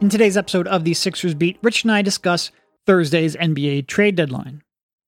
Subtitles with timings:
[0.00, 2.50] In today's episode of the Sixers Beat, Rich and I discuss
[2.86, 4.62] Thursday's NBA trade deadline,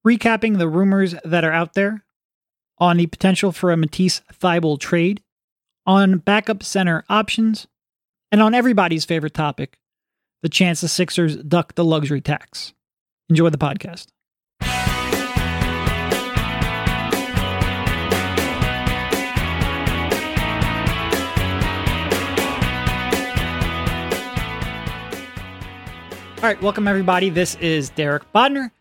[0.07, 2.05] recapping the rumors that are out there,
[2.77, 5.23] on the potential for a Matisse Thybulle trade,
[5.87, 7.67] on backup center options,
[8.31, 9.79] and on everybody's favorite topic,
[10.43, 12.75] the chance the Sixers duck the luxury tax.
[13.31, 14.09] Enjoy the podcast.
[26.43, 27.31] All right, welcome everybody.
[27.31, 28.73] This is Derek Bodner,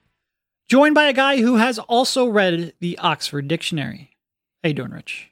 [0.68, 4.10] joined by a guy who has also read the Oxford Dictionary.
[4.64, 5.30] How you doing, Rich?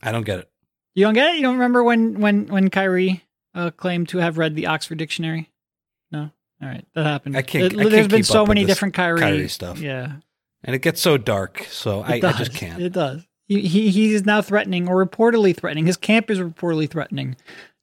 [0.00, 0.50] I don't get it.
[0.94, 1.36] You don't get it?
[1.36, 3.24] You don't remember when when when Kyrie
[3.56, 5.50] uh, claimed to have read the Oxford Dictionary?
[6.12, 6.30] No.
[6.62, 7.36] All right, that happened.
[7.36, 7.64] I can't.
[7.64, 9.80] It- I there's can't been keep so many different Kyrie, Kyrie stuff.
[9.80, 10.12] Yeah,
[10.62, 12.80] and it gets so dark, so I, I just can't.
[12.80, 13.26] It does.
[13.48, 15.86] He, he he's now threatening, or reportedly threatening.
[15.86, 17.34] His camp is reportedly threatening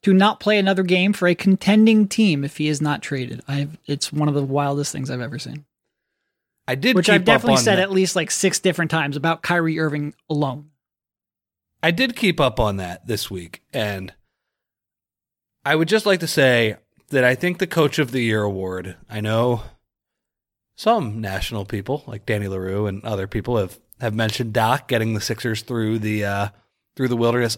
[0.04, 3.41] to not play another game for a contending team if he is not traded.
[3.48, 5.66] I've it's one of the wildest things I've ever seen.
[6.68, 7.84] I did, Which I've definitely said that.
[7.84, 10.70] at least like six different times about Kyrie Irving alone.
[11.84, 14.13] I did keep up on that this week, and
[15.66, 16.77] I would just like to say
[17.10, 18.96] that I think the Coach of the Year award.
[19.10, 19.63] I know
[20.77, 25.22] some national people like Danny Leroux and other people have have mentioned Doc getting the
[25.22, 26.48] Sixers through the uh,
[26.96, 27.57] through the wilderness.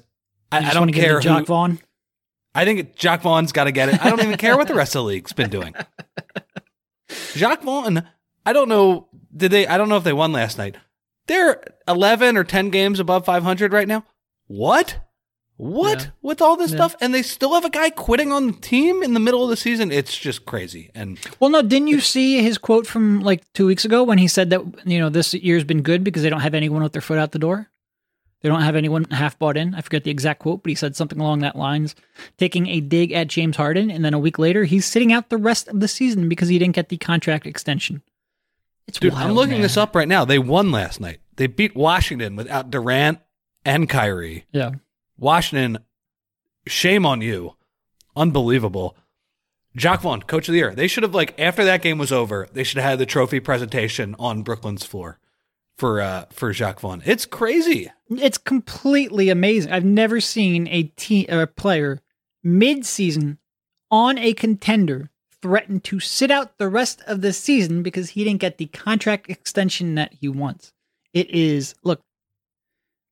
[0.51, 1.45] I, I don't wanna give it care Jacque who.
[1.45, 1.79] Vaughn.
[2.55, 4.03] I think Jacque Vaughn's got to get it.
[4.05, 5.73] I don't even care what the rest of the league's been doing.
[7.33, 8.03] Jacque Vaughn,
[8.45, 9.07] I don't know.
[9.35, 9.67] Did they?
[9.67, 10.75] I don't know if they won last night.
[11.27, 14.03] They're eleven or ten games above five hundred right now.
[14.47, 14.99] What?
[15.57, 16.05] What Yeah.
[16.21, 16.77] with all this Yeah.
[16.77, 16.95] stuff?
[16.99, 19.55] And they still have a guy quitting on the team in the middle of the
[19.55, 19.91] season.
[19.91, 20.89] It's just crazy.
[20.95, 24.27] And Well, no, didn't you see his quote from like two weeks ago when he
[24.27, 27.01] said that you know this year's been good because they don't have anyone with their
[27.01, 27.69] foot out the door.
[28.43, 29.73] They don't have anyone half bought in.
[29.73, 31.95] I forget the exact quote, but he said something along that lines,
[32.37, 35.37] taking a dig at James Harden, and then a week later he's sitting out the
[35.37, 38.01] rest of the season because he didn't get the contract extension.
[38.85, 39.61] It's dude, wild, I'm looking man.
[39.61, 40.25] this up right now.
[40.25, 41.21] They won last night.
[41.37, 43.19] They beat Washington without Durant
[43.63, 44.45] and Kyrie.
[44.51, 44.71] Yeah,
[45.17, 45.79] Washington,
[46.67, 47.55] shame on you.
[48.13, 48.97] Unbelievable.
[49.75, 50.75] Jacque Vaughn, coach of the year.
[50.75, 53.39] They should have like after that game was over, they should have had the trophy
[53.39, 55.17] presentation on Brooklyn's floor
[55.77, 57.01] for uh for Jacque Vaughn.
[57.05, 57.91] It's crazy.
[58.09, 59.71] it's completely amazing.
[59.71, 61.99] I've never seen a team a player
[62.43, 63.37] mid-season
[63.89, 65.09] on a contender
[65.41, 69.29] threaten to sit out the rest of the season because he didn't get the contract
[69.29, 70.73] extension that he wants.
[71.13, 72.01] It is look,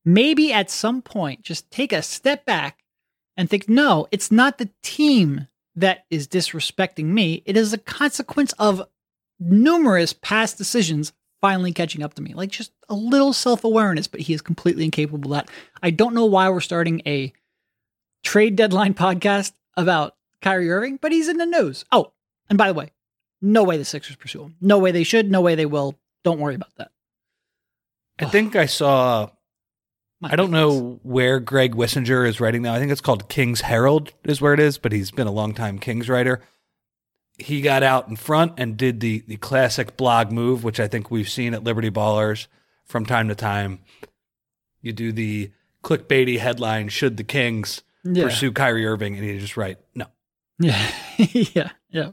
[0.05, 2.79] maybe at some point just take a step back
[3.37, 7.43] and think, no, it's not the team that is disrespecting me.
[7.45, 8.83] It is a consequence of
[9.39, 12.33] numerous past decisions finally catching up to me.
[12.33, 15.49] Like just a little self awareness, but he is completely incapable of that.
[15.83, 17.33] I don't know why we're starting a
[18.23, 21.83] trade deadline podcast about Kyrie Irving, but he's in the news.
[21.91, 22.13] Oh,
[22.49, 22.91] and by the way,
[23.41, 24.55] no way the Sixers pursue him.
[24.61, 25.29] No way they should.
[25.31, 25.97] No way they will.
[26.23, 26.91] Don't worry about that.
[28.19, 29.29] I think I saw
[30.19, 30.79] My I don't goodness.
[30.81, 32.75] know where Greg Wissinger is writing now.
[32.75, 35.55] I think it's called King's Herald is where it is, but he's been a long
[35.55, 36.41] time Kings writer.
[37.41, 41.11] He got out in front and did the the classic blog move, which I think
[41.11, 42.47] we've seen at Liberty Ballers
[42.85, 43.79] from time to time.
[44.81, 45.51] You do the
[45.83, 48.23] clickbaity headline, should the Kings Yeah.
[48.23, 49.15] pursue Kyrie Irving?
[49.17, 50.05] And you just write, no.
[50.59, 52.11] Yeah, yeah, yeah.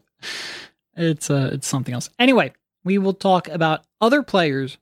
[0.97, 2.11] It's uh, it's something else.
[2.19, 2.53] Anyway,
[2.85, 4.79] we will talk about other players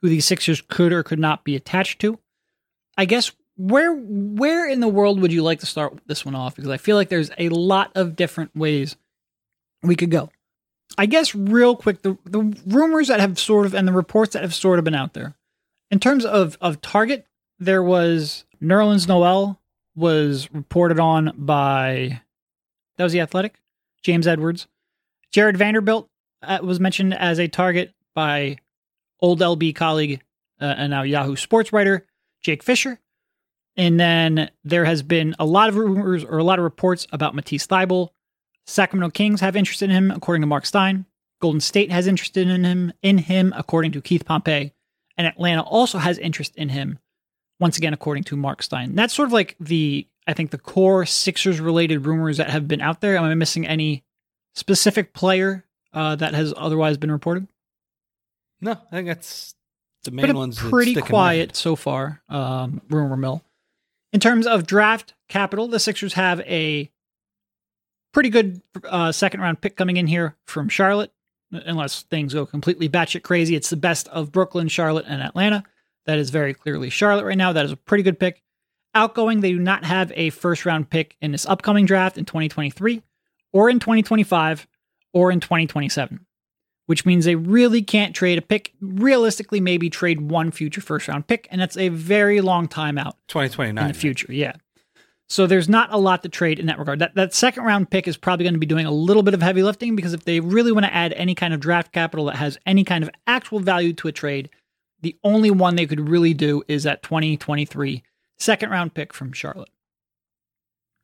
[0.00, 2.18] who the Sixers could or could not be attached to.
[2.96, 6.56] I guess where where in the world would you like to start this one off?
[6.56, 8.96] Because I feel like there's a lot of different ways
[9.82, 10.30] we could go.
[10.98, 14.42] I guess real quick, the the rumors that have sort of and the reports that
[14.42, 15.34] have sort of been out there.
[15.90, 17.26] In terms of of target,
[17.58, 19.60] there was Nerlens Noel
[19.94, 22.20] was reported on by
[22.96, 23.60] that was the Athletic.
[24.02, 24.66] James Edwards,
[25.30, 26.08] Jarred Vanderbilt
[26.42, 28.56] uh, was mentioned as a target by
[29.20, 30.22] old LB colleague
[30.60, 32.06] uh, and now Yahoo sports writer
[32.42, 32.98] Jake Fisher.
[33.76, 37.34] And then there has been a lot of rumors or a lot of reports about
[37.34, 38.10] Matisse Thybulle.
[38.70, 41.06] Sacramento Kings have interest in him, according to Mark Stein.
[41.40, 44.72] Golden State has interest in him, in him, according to Keith Pompey.
[45.16, 46.98] And Atlanta also has interest in him,
[47.58, 48.94] once again, according to Mark Stein.
[48.94, 52.80] That's sort of like the, I think, the core Sixers related rumors that have been
[52.80, 53.16] out there.
[53.16, 54.04] Am I missing any
[54.54, 57.48] specific player uh, that has otherwise been reported?
[58.60, 59.54] No, I think that's
[60.04, 60.58] the main ones.
[60.58, 62.22] pretty quiet so far.
[62.28, 63.42] Um, rumor mill.
[64.12, 66.90] In terms of draft capital, the Sixers have a
[68.12, 71.12] pretty good uh, second round pick coming in here from Charlotte.
[71.52, 75.64] Unless things go completely batshit crazy, it's the best of Brooklyn, Charlotte, and Atlanta.
[76.06, 77.52] That is very clearly Charlotte right now.
[77.52, 78.42] That is a pretty good pick.
[78.94, 83.02] Outgoing, they do not have a first round pick in this upcoming draft in 2023
[83.52, 84.66] or in 2025
[85.12, 86.24] or in 2027,
[86.86, 88.72] which means they really can't trade a pick.
[88.80, 93.16] Realistically, maybe trade one future first round pick, and that's a very long time out
[93.28, 93.84] 2029.
[93.84, 94.32] in the future.
[94.32, 94.54] Yeah.
[95.30, 96.98] So there's not a lot to trade in that regard.
[96.98, 99.40] That that second round pick is probably going to be doing a little bit of
[99.40, 102.36] heavy lifting because if they really want to add any kind of draft capital that
[102.36, 104.50] has any kind of actual value to a trade,
[105.02, 108.02] the only one they could really do is that 2023
[108.38, 109.70] second round pick from Charlotte.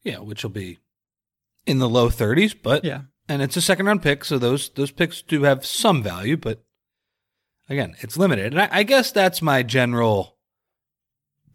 [0.03, 0.79] Yeah, which will be
[1.65, 3.03] in the low 30s, but Yeah.
[3.29, 6.65] and it's a second round pick, so those those picks do have some value, but
[7.69, 8.53] again, it's limited.
[8.55, 10.36] And I, I guess that's my general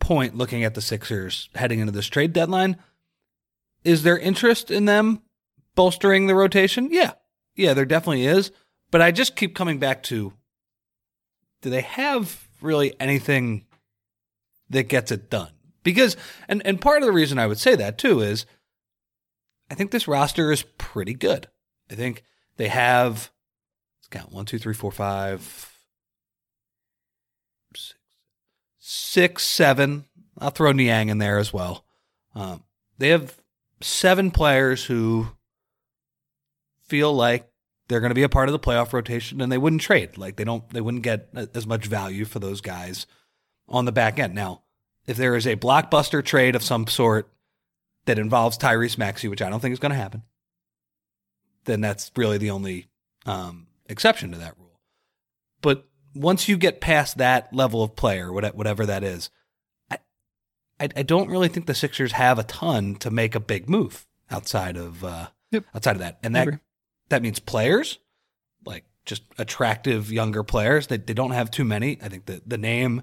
[0.01, 2.75] point looking at the Sixers heading into this trade deadline.
[3.85, 5.21] Is there interest in them
[5.75, 6.89] bolstering the rotation?
[6.91, 7.13] Yeah.
[7.55, 8.51] Yeah, there definitely is.
[8.91, 10.33] But I just keep coming back to
[11.61, 13.65] do they have really anything
[14.69, 15.51] that gets it done?
[15.83, 18.45] Because and, and part of the reason I would say that too is
[19.69, 21.47] I think this roster is pretty good.
[21.89, 22.23] I think
[22.57, 23.31] they have
[23.99, 25.71] let's count one, two, three, four, five,
[27.73, 27.95] six,
[28.91, 30.05] six seven.
[30.37, 31.85] I'll throw Niang in there as well.
[32.35, 32.63] Um,
[32.97, 33.39] they have
[33.79, 35.27] seven players who
[36.87, 37.49] feel like
[37.87, 40.17] they're going to be a part of the playoff rotation, and they wouldn't trade.
[40.17, 43.07] Like they don't, they wouldn't get as much value for those guys
[43.67, 44.35] on the back end.
[44.35, 44.63] Now,
[45.07, 47.31] if there is a blockbuster trade of some sort
[48.05, 50.23] that involves Tyrese Maxey, which I don't think is going to happen,
[51.65, 52.87] then that's really the only
[53.25, 54.79] um, exception to that rule.
[55.61, 59.29] But once you get past that level of player, what- whatever that is,
[59.89, 59.97] I,
[60.79, 64.05] I, I don't really think the Sixers have a ton to make a big move
[64.29, 65.65] outside of uh, Yep.
[65.75, 66.59] outside of that, and that
[67.09, 67.99] that means players,
[68.65, 70.87] like just attractive younger players.
[70.87, 71.97] They they don't have too many.
[72.01, 73.01] I think the the name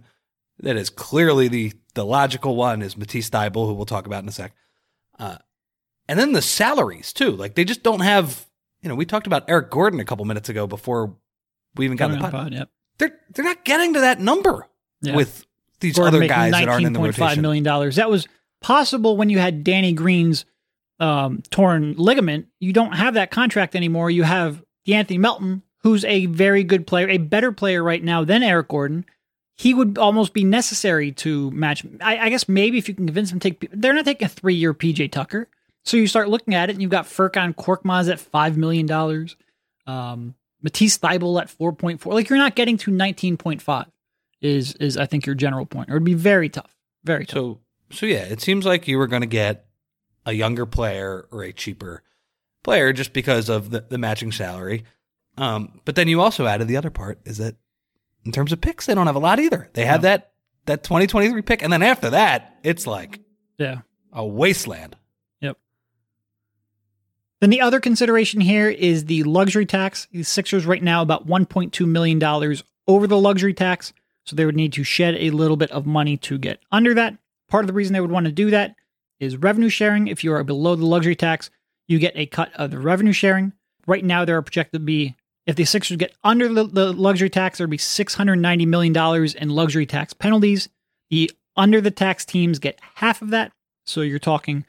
[0.60, 4.28] that is clearly the the logical one is Matisse Thybulle, who we'll talk about in
[4.28, 4.54] a sec.
[5.18, 5.36] Uh,
[6.08, 7.32] and then the salaries too.
[7.32, 8.46] Like they just don't have.
[8.80, 11.16] You know, we talked about Eric Gordon a couple minutes ago before
[11.76, 12.30] we even got in the pod.
[12.32, 12.70] Pod, yep.
[12.98, 14.66] They're they're not getting to that number
[15.02, 15.16] Yeah.
[15.16, 15.46] with
[15.80, 17.42] these Gordon other guys that aren't in the $19.5 rotation.
[17.42, 17.96] million dollars.
[17.96, 18.26] That was
[18.60, 20.44] possible when you had Danny Green's
[21.00, 22.46] um, torn ligament.
[22.58, 24.10] You don't have that contract anymore.
[24.10, 28.42] You have De'Anthony Melton, who's a very good player, a better player right now than
[28.42, 29.04] Eric Gordon.
[29.56, 31.84] He would almost be necessary to match.
[32.00, 34.28] I, I guess maybe if you can convince them to take, they're not taking a
[34.28, 35.48] three-year PJ Tucker.
[35.84, 39.36] So you start looking at it, and you've got Furkan Korkmaz at five million dollars,
[39.86, 42.14] um, Matisse Thybulle at four point four.
[42.14, 43.86] Like you're not getting to nineteen point five.
[44.40, 46.74] Is is I think your general point, or it'd be very tough,
[47.04, 47.34] very tough.
[47.34, 47.60] So
[47.90, 49.66] so yeah, it seems like you were going to get
[50.26, 52.02] a younger player or a cheaper
[52.62, 54.84] player just because of the, the matching salary.
[55.36, 57.56] Um, but then you also added the other part is that
[58.24, 59.70] in terms of picks, they don't have a lot either.
[59.72, 60.08] They have No.
[60.10, 60.32] that
[60.66, 63.20] that 2023 pick, and then after that, it's like
[63.56, 63.78] Yeah.
[64.12, 64.96] a wasteland.
[67.40, 70.08] Then the other consideration here is the luxury tax.
[70.10, 72.22] The Sixers right now about $1.2 million
[72.86, 73.92] over the luxury tax.
[74.24, 77.16] So they would need to shed a little bit of money to get under that.
[77.48, 78.74] Part of the reason they would want to do that
[79.20, 80.08] is revenue sharing.
[80.08, 81.50] If you are below the luxury tax,
[81.86, 83.52] you get a cut of the revenue sharing.
[83.86, 87.56] Right now, there are projected to be, if the Sixers get under the, luxury tax,
[87.56, 90.68] there would be $690 million in luxury tax penalties.
[91.08, 93.52] The under the tax teams get half of that.
[93.86, 94.66] So you're talking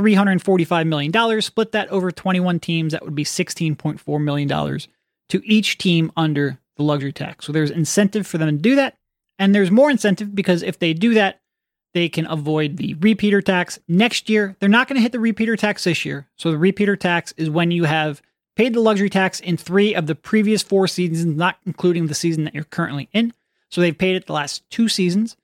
[0.00, 1.42] $345 million.
[1.42, 4.78] Split that over 21 teams, that would be $16.4 million
[5.28, 7.46] to each team under the luxury tax.
[7.46, 8.96] So there's incentive for them to do that.
[9.38, 11.40] And there's more incentive because if they do that,
[11.92, 14.56] they can avoid the repeater tax next year.
[14.60, 16.28] They're not going to hit the repeater tax this year.
[16.36, 18.22] So the repeater tax is when you have
[18.54, 22.44] paid the luxury tax in three of the previous four seasons, not including the season
[22.44, 23.32] that you're currently in.
[23.70, 25.36] So they've paid it the last two seasons.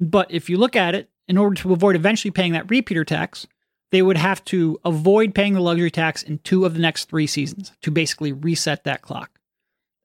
[0.00, 3.46] But if you look at it, in order to avoid eventually paying that repeater tax,
[3.92, 7.26] they would have to avoid paying the luxury tax in two of the next three
[7.26, 9.38] seasons to basically reset that clock.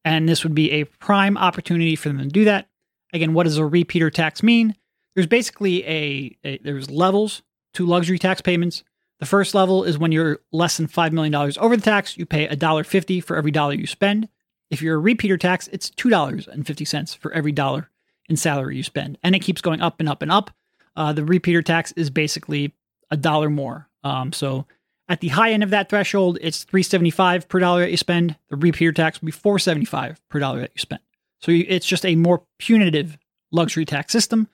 [0.04, 2.68] And this would be a prime opportunity for them to do that.
[3.14, 4.76] Again, what does a repeater tax mean?
[5.16, 7.42] There's basically a, a there's levels
[7.74, 8.84] to luxury tax payments.
[9.20, 12.48] The first level is when you're less than $5 million over the tax, you pay
[12.48, 14.28] $1.50 for every dollar you spend.
[14.70, 17.90] If you're a repeater tax, it's $2.50 for every dollar
[18.28, 19.18] in salary you spend.
[19.24, 20.52] And it keeps going up and up and up.
[20.96, 22.74] Uh, the repeater tax is basically
[23.12, 23.90] a dollar more.
[24.04, 24.66] Um, so
[25.10, 28.36] at the high end of that threshold, it's 375 per dollar that you spend.
[28.50, 31.02] The repeater tax will be 475 per dollar that you spend.
[31.42, 33.18] So you, it's just a more punitive
[33.52, 34.48] luxury tax system.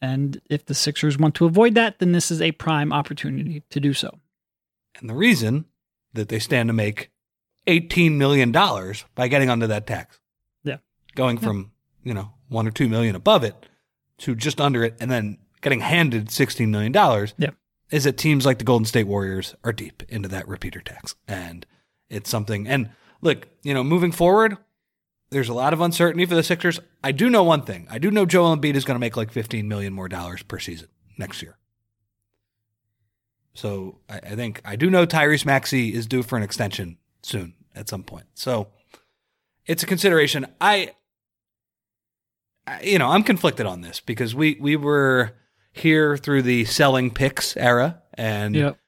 [0.00, 3.78] And if the Sixers want to avoid that, then this is a prime opportunity to
[3.80, 4.18] do so.
[5.00, 5.66] And the reason
[6.14, 7.10] that they stand to make
[7.68, 10.18] $18 million by getting under that tax.
[10.64, 10.78] Yeah.
[11.14, 11.70] Going from,
[12.02, 13.54] you know, one or two million above it
[14.18, 16.92] to just under it and then getting handed $16 million
[17.38, 17.50] Yeah.
[17.92, 21.14] Is that teams like the Golden State Warriors are deep into that repeater tax.
[21.28, 21.66] And
[22.08, 24.56] it's something, and look, you know, moving forward,
[25.30, 26.80] there's a lot of uncertainty for the Sixers.
[27.04, 27.86] I do know one thing.
[27.90, 30.58] I do know Joel Embiid is going to make like 15 million more dollars per
[30.58, 31.58] season next year.
[33.54, 37.52] So I, I think I do know Tyrese Maxey is due for an extension soon
[37.74, 38.24] at some point.
[38.34, 38.68] So
[39.66, 40.46] it's a consideration.
[40.62, 40.92] I,
[42.66, 45.34] I you know, I'm conflicted on this because we we were
[45.72, 48.78] here through the selling picks era, and Yep.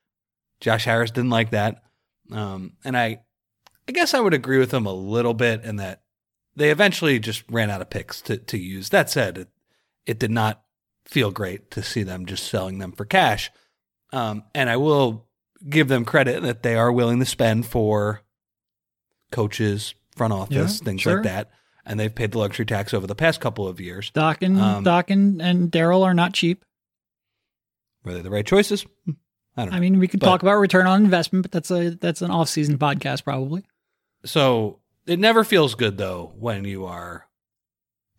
[0.60, 1.82] Josh Harris didn't like that.
[2.30, 3.20] Um, and I,
[3.88, 6.02] I guess I would agree with him a little bit in that
[6.56, 8.88] they eventually just ran out of picks to, to use.
[8.90, 9.48] That said, it,
[10.06, 10.62] it did not
[11.04, 13.50] feel great to see them just selling them for cash.
[14.12, 15.26] Um, and I will
[15.68, 18.22] give them credit that they are willing to spend for
[19.30, 21.14] coaches, front office, Yeah, things sure.
[21.16, 21.50] like that.
[21.86, 24.10] And they've paid the luxury tax over the past couple of years.
[24.10, 26.64] Doc and Um, Doc and, and Daryl are not cheap.
[28.04, 28.84] Were they the right choices?
[29.06, 29.12] Hmm,
[29.56, 29.76] I don't know.
[29.76, 32.30] I mean, we could But- talk about return on investment, but that's a that's an
[32.30, 33.64] off season podcast probably.
[34.24, 37.26] So it never feels good though when you are,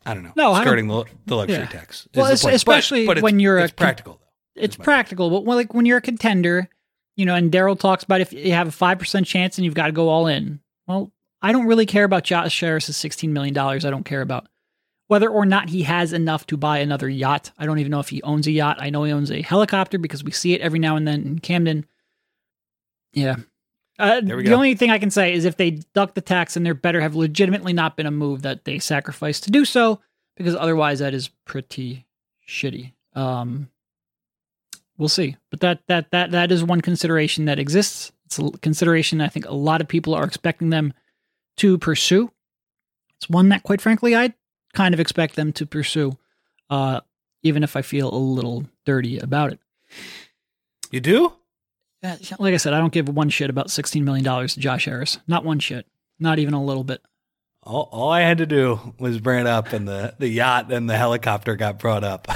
[0.06, 1.66] I don't know, No, skirting the, the luxury Yeah.
[1.68, 2.08] tax.
[2.16, 2.42] Well, point.
[2.44, 4.62] But- especially but it's- when you're a it's con- practical though.
[4.62, 6.70] It's practical, but when, like when you're a contender,
[7.18, 9.74] you know, and Daryl talks about if you have a five percent chance and you've
[9.74, 10.60] got to go all in.
[10.88, 11.12] Well,
[11.42, 13.84] I don't really care about Josh Harris's sixteen million dollars.
[13.86, 14.48] I don't care about
[15.08, 17.52] whether or not he has enough to buy another yacht.
[17.58, 18.78] I don't even know if he owns a yacht.
[18.80, 21.40] I know he owns a helicopter because we see it every now and then in
[21.40, 21.86] Camden.
[23.14, 23.36] Yeah.
[23.98, 24.56] Uh, the go.
[24.56, 27.16] only thing I can say is if they duck the tax, then there better have
[27.16, 30.02] legitimately not been a move that they sacrificed to do so,
[30.36, 32.06] because otherwise that is pretty
[32.46, 32.92] shitty.
[33.14, 33.70] Um,
[34.98, 38.12] we'll see, but that that that that is one consideration that exists.
[38.26, 40.94] It's a consideration I think a lot of people are expecting them
[41.58, 42.32] to pursue.
[43.16, 44.34] It's one that, quite frankly, I
[44.76, 46.18] kind of expect them to pursue,
[46.70, 47.02] uh,
[47.42, 49.60] even if I feel a little dirty about it.
[50.92, 51.34] You do?
[52.04, 55.18] Uh, Like I said, I don't give one shit about $16 million to Josh Harris.
[55.28, 55.88] Not one shit.
[56.20, 57.02] Not even a little bit.
[57.64, 60.88] All, all I had to do was bring it up, and the, the yacht and
[60.88, 62.28] the helicopter got brought up.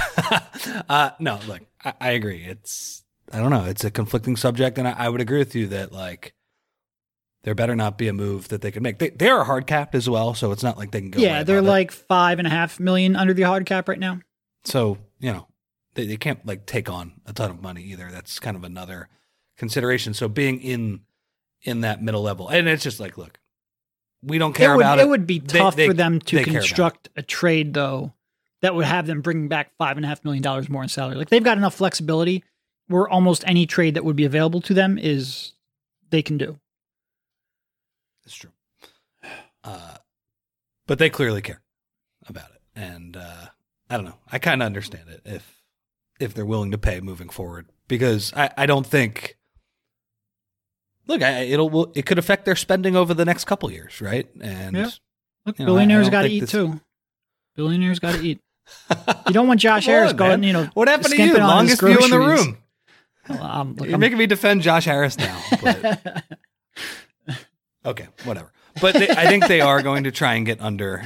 [0.88, 2.42] uh, no, look, I, I agree.
[2.44, 3.64] It's I don't know.
[3.64, 6.34] It's a conflicting subject, and I, I would agree with you that like
[7.42, 8.98] there better not be a move that they can make.
[8.98, 11.20] They they are hard capped as well, so it's not like they can go.
[11.20, 11.70] yeah, they're above it.
[11.70, 14.20] like five and a half million under the hard cap right now.
[14.64, 15.46] so you know
[15.94, 18.10] they, they can't like take on a ton of money either.
[18.12, 19.08] That's kind of another
[19.56, 20.14] consideration.
[20.14, 21.00] So being in
[21.62, 23.38] in that middle level, and it's just like, look,
[24.22, 25.08] we don't care it would, about it it.
[25.08, 26.68] would be tough they- for them to they care about it.
[26.68, 28.12] construct a trade though
[28.62, 31.16] that would have them bringing back five and a half million dollars more in salary.
[31.16, 32.44] Like they've got enough flexibility
[32.88, 35.52] where almost any trade that would be available to them is
[36.10, 36.58] they can do.
[38.30, 38.50] It's true.
[39.64, 39.96] Uh,
[40.86, 41.62] but they clearly care
[42.28, 43.46] about it, and uh,
[43.90, 44.18] I don't know.
[44.30, 45.60] I kind of understand it if
[46.20, 49.36] if they're willing to pay moving forward because I, I don't think.
[51.08, 54.28] Look, I, it'll it could affect their spending over the next couple years, right?
[54.40, 54.90] And Yeah.
[55.44, 56.80] Look, You know, billionaires got to eat this- too.
[57.56, 58.40] Billionaires got to eat.
[59.26, 60.42] You don't want Josh Harris on, going, man.
[60.44, 61.36] you know, what happened to you?
[61.36, 62.58] Longest view in the room.
[63.28, 65.40] Well, um, look, You're I'm- making me defend Josh Harris now.
[65.62, 66.22] But
[67.84, 68.52] okay, whatever.
[68.80, 71.04] But they, I think they are going to try and get under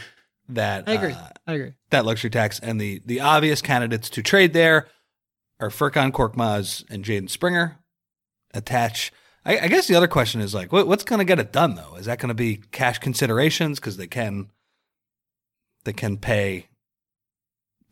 [0.49, 0.88] that.
[0.88, 1.12] I agree.
[1.12, 1.73] uh, I agree.
[1.90, 2.59] that luxury tax.
[2.61, 4.88] And the the obvious candidates to trade there
[5.61, 7.78] are Furkan Korkmaz and Jaden Springer.
[8.52, 9.12] Attach.
[9.45, 11.75] I, I guess the other question is like, what, what's going to get it done
[11.75, 11.97] though?
[11.97, 14.50] Is that going to be cash considerations because they can
[15.85, 16.69] they can pay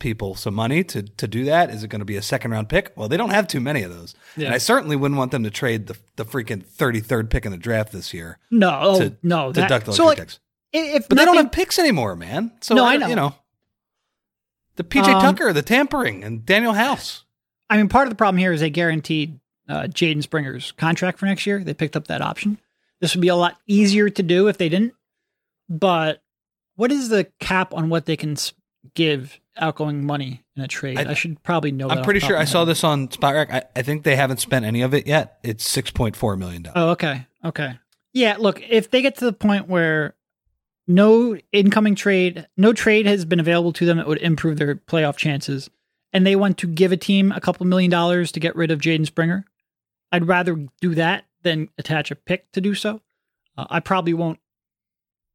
[0.02, 1.71] people some money to to do that?
[1.71, 2.92] Is it going to be a second round pick?
[2.97, 4.47] Well, they don't have too many of those, Yeah.
[4.47, 7.52] and I certainly wouldn't want them to trade the the freaking thirty third pick in
[7.52, 9.52] the draft this year No, oh, to- no.
[9.52, 10.38] to duck the so like, tax.
[10.75, 12.52] if But they don't have picks anymore, man.
[12.61, 13.06] So No, I, I know.
[13.09, 13.35] You know,
[14.76, 17.25] the PJ Um, Tucker, the tampering, and Danuel House.
[17.71, 21.26] I mean, part of the problem here is they guaranteed uh, Jaden Springer's contract for
[21.26, 21.62] next year.
[21.64, 22.59] They picked up that option.
[23.00, 24.92] This would be a lot easier to do if they didn't.
[25.68, 26.23] But
[26.76, 28.37] what is the cap on what they can
[28.94, 30.99] give outgoing money in a trade?
[30.99, 31.88] I, I- should probably know.
[31.88, 33.50] I'm pretty sure I saw this on Spotrac.
[33.50, 35.38] I, I think they haven't spent any of it yet.
[35.42, 36.75] It's six point four million dollars.
[36.76, 37.78] Oh, okay, okay,
[38.12, 38.37] yeah.
[38.38, 40.14] Look, if they get to the point where
[40.88, 45.16] no incoming trade, no trade has been available to them that would improve their playoff
[45.16, 45.70] chances,
[46.12, 48.80] and they want to give a team a couple million dollars to get rid of
[48.80, 49.44] Jaden Springer,
[50.11, 53.00] I'd rather do that than attach a pick to do so.
[53.56, 54.38] Uh, I probably won't,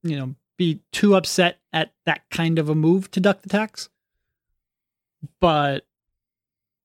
[0.03, 3.89] you know, be too upset at that kind of a move to duck the tax.
[5.39, 5.85] But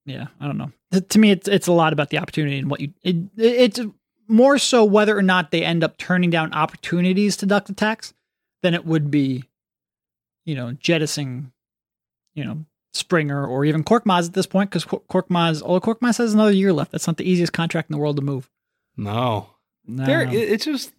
[0.05, 0.73] yeah, I don't know.
[1.09, 2.93] To- me, it's it's a lot about the opportunity and what you.
[3.03, 3.81] It, it's
[4.29, 8.15] more so whether or not they end up turning down opportunities to duck the tax
[8.63, 9.45] than it would be,
[10.45, 11.53] you know, jettisoning,
[12.35, 12.65] you know,
[12.95, 16.93] Springer or even Korkmaz at this point because Korkmaz, oh, Korkmaz has another year left.
[16.93, 18.51] That's not the easiest contract in the world to move.
[18.97, 19.49] No,
[19.87, 20.05] No.
[20.05, 20.93] they're it's just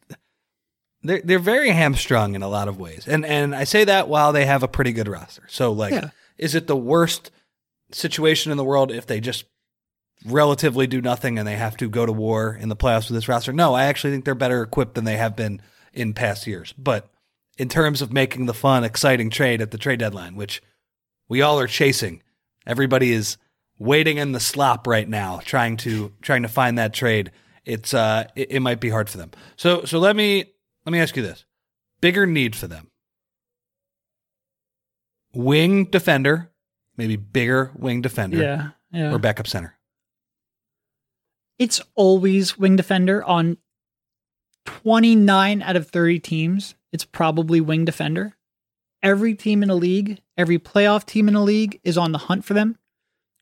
[1.04, 4.32] they're they're very hamstrung in a lot of ways, and and I say that while
[4.34, 5.44] they have a pretty good roster.
[5.50, 6.10] So like, Yeah.
[6.38, 7.32] is it the worst
[7.92, 9.46] situation in the world if they just
[10.26, 13.28] relatively do nothing and they have to go to war in the playoffs with this
[13.28, 13.52] roster?
[13.54, 15.62] No, I actually think they're better equipped than they have been
[15.94, 16.74] in past years.
[16.78, 17.10] But
[17.58, 20.62] in terms of making the fun, exciting trade at the trade deadline, which
[21.28, 22.24] we all are chasing,
[22.66, 23.38] everybody is
[23.78, 27.32] waiting in the slop right now, trying to trying to find that trade.
[27.66, 29.32] It's uh, it, it might be hard for them.
[29.56, 30.53] So so let me
[30.86, 31.46] let me ask you this:
[32.02, 32.90] bigger need for them,
[35.34, 36.52] wing defender,
[36.98, 39.14] maybe bigger wing defender, yeah, yeah.
[39.14, 39.78] or backup center.
[41.60, 43.58] it's always wing defender on
[44.66, 46.76] 29 out of 30 teams.
[46.92, 48.36] It's probably wing defender.
[49.02, 52.46] Every team in a league, every playoff team in a league is on the hunt
[52.46, 52.78] for them.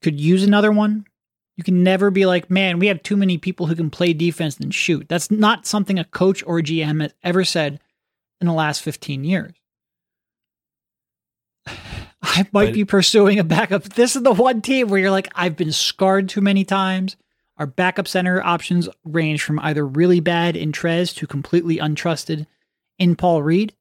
[0.01, 1.05] Could use another one.
[1.61, 4.57] You can never be like, man, we have too many people who can play defense
[4.57, 5.07] and shoot.
[5.07, 7.79] That's not something a coach or a GM has ever said
[8.39, 9.53] in the last 15 years.
[11.67, 13.83] I might But- be pursuing a backup.
[13.83, 17.15] This is the one team where you're like, I've been scarred too many times.
[17.57, 22.47] Our backup center options range from either really bad in Trez to completely untrusted
[22.97, 23.75] in Paul Reed.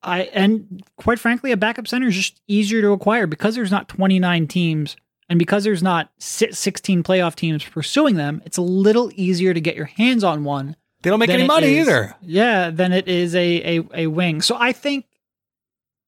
[0.00, 3.88] I and quite frankly, a backup center is just easier to acquire because there's not
[3.88, 4.94] 29 teams
[5.30, 8.42] and because there's not 16 playoff teams pursuing them.
[8.44, 10.74] It's a little easier to get your hands on one.
[11.02, 12.14] They don't make any money is- either.
[12.20, 14.42] Yeah, than it is a, a a wing.
[14.42, 15.06] So I think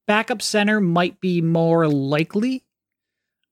[0.06, 2.64] backup center might be more likely.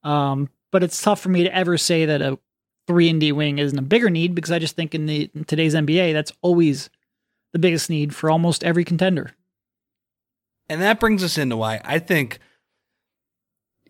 [0.02, 2.38] Um, but it's tough for me to ever say that a
[2.86, 5.44] three and D wing isn't a bigger need because I just think in the in
[5.44, 6.90] today's NBA that's always
[7.52, 9.30] the biggest need for almost every contender.
[10.68, 12.38] And that brings us into why I think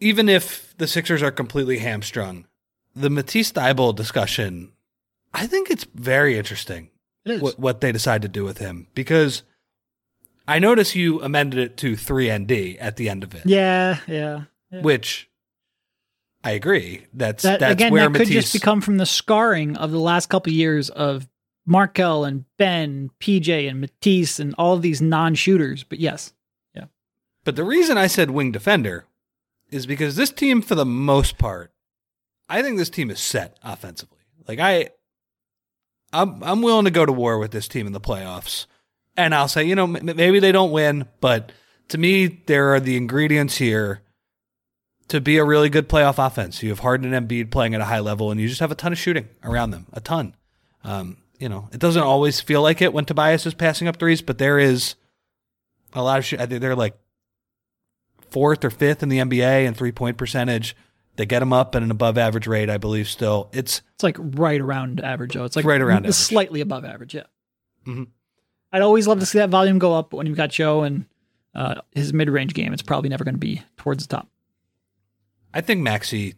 [0.01, 2.47] even if the Sixers are completely hamstrung,
[2.95, 4.73] the Matisse Thybulle discussion,
[5.33, 6.91] I think it's very interesting
[7.25, 9.43] It what, what they decide to do with him because
[10.49, 14.45] I notice you amended it to 3ND at the end of it, Yeah, yeah.
[14.73, 14.83] yeah.
[14.83, 15.31] which
[16.43, 17.07] I agree.
[17.13, 20.29] That's That that's again, where that could just become from the scarring of the last
[20.29, 21.29] couple years of
[21.67, 25.85] Markelle and Ben, PJ and Matisse and all of these non-shooters.
[25.85, 26.33] But yes,
[26.75, 26.87] yeah.
[27.45, 29.05] But the reason I said wing defender
[29.71, 31.73] is because this team, for the most part,
[32.49, 34.19] I think this team is set offensively.
[34.49, 34.91] Like I,
[36.13, 38.67] I'm I'm willing to go to war with this team in the playoffs,
[39.17, 41.53] and I'll say, you know, m- maybe they don't win, but
[41.89, 44.03] to me, there are the ingredients here
[45.09, 46.63] to be a really good playoff offense.
[46.63, 48.77] You have Harden and Embiid playing at a high level, and you just have a
[48.77, 50.35] ton of shooting around them, a ton.
[50.85, 54.23] Um, you know, it doesn't always feel like it when Tobias is passing up threes,
[54.23, 54.95] but there is
[55.93, 56.49] a lot of shit.
[56.49, 56.97] They're like
[58.31, 60.77] fourth or fifth in the NBA in three point percentage.
[61.17, 63.09] They get them up at an above average rate, I believe.
[63.09, 65.33] Still, it's it's like right around average.
[65.33, 65.45] Joe.
[65.45, 67.15] It's like Right around slightly above average.
[67.15, 67.25] Yeah.
[67.87, 68.09] Mhm.
[68.73, 71.07] I'd always love to see that volume go up, but when you've got Joe and
[71.55, 74.29] uh, his mid-range game, it's probably never going to be towards the top.
[75.53, 76.35] I think Maxey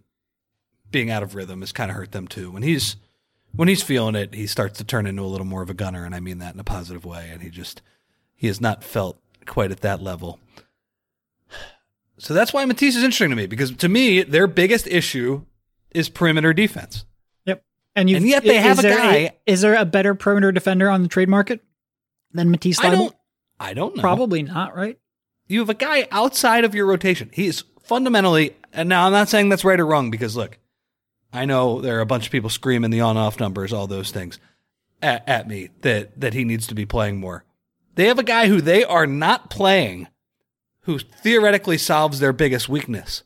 [0.90, 2.50] being out of rhythm has kind of hurt them too.
[2.50, 2.96] When he's
[3.54, 6.04] when he's feeling it, he starts to turn into a little more of a gunner,
[6.06, 7.28] and I mean that in a positive way.
[7.30, 7.82] And he just
[8.34, 10.40] he has not felt quite at that level.
[12.22, 15.42] So that's why Matisse is interesting to me because to me their biggest issue
[15.90, 17.04] is perimeter defense.
[17.46, 17.64] Yep.
[17.96, 21.02] And you And yet they have a guy- is there a better perimeter defender on
[21.02, 21.60] the trade market
[22.32, 22.78] than Matisse?
[22.80, 23.14] I don't
[23.58, 24.00] I don't know.
[24.00, 24.76] Probably not.
[24.76, 24.98] Right.
[25.48, 27.28] you have a guy outside of your rotation.
[27.32, 30.58] He is fundamentally, and now I'm not saying that's right or wrong because look,
[31.32, 34.38] I know there are a bunch of people screaming the on-off numbers, all those things
[35.02, 37.44] at, at me that that he needs to be playing more.
[37.96, 40.06] They have a guy who they are not playing,
[40.82, 43.22] who theoretically solves their biggest weakness,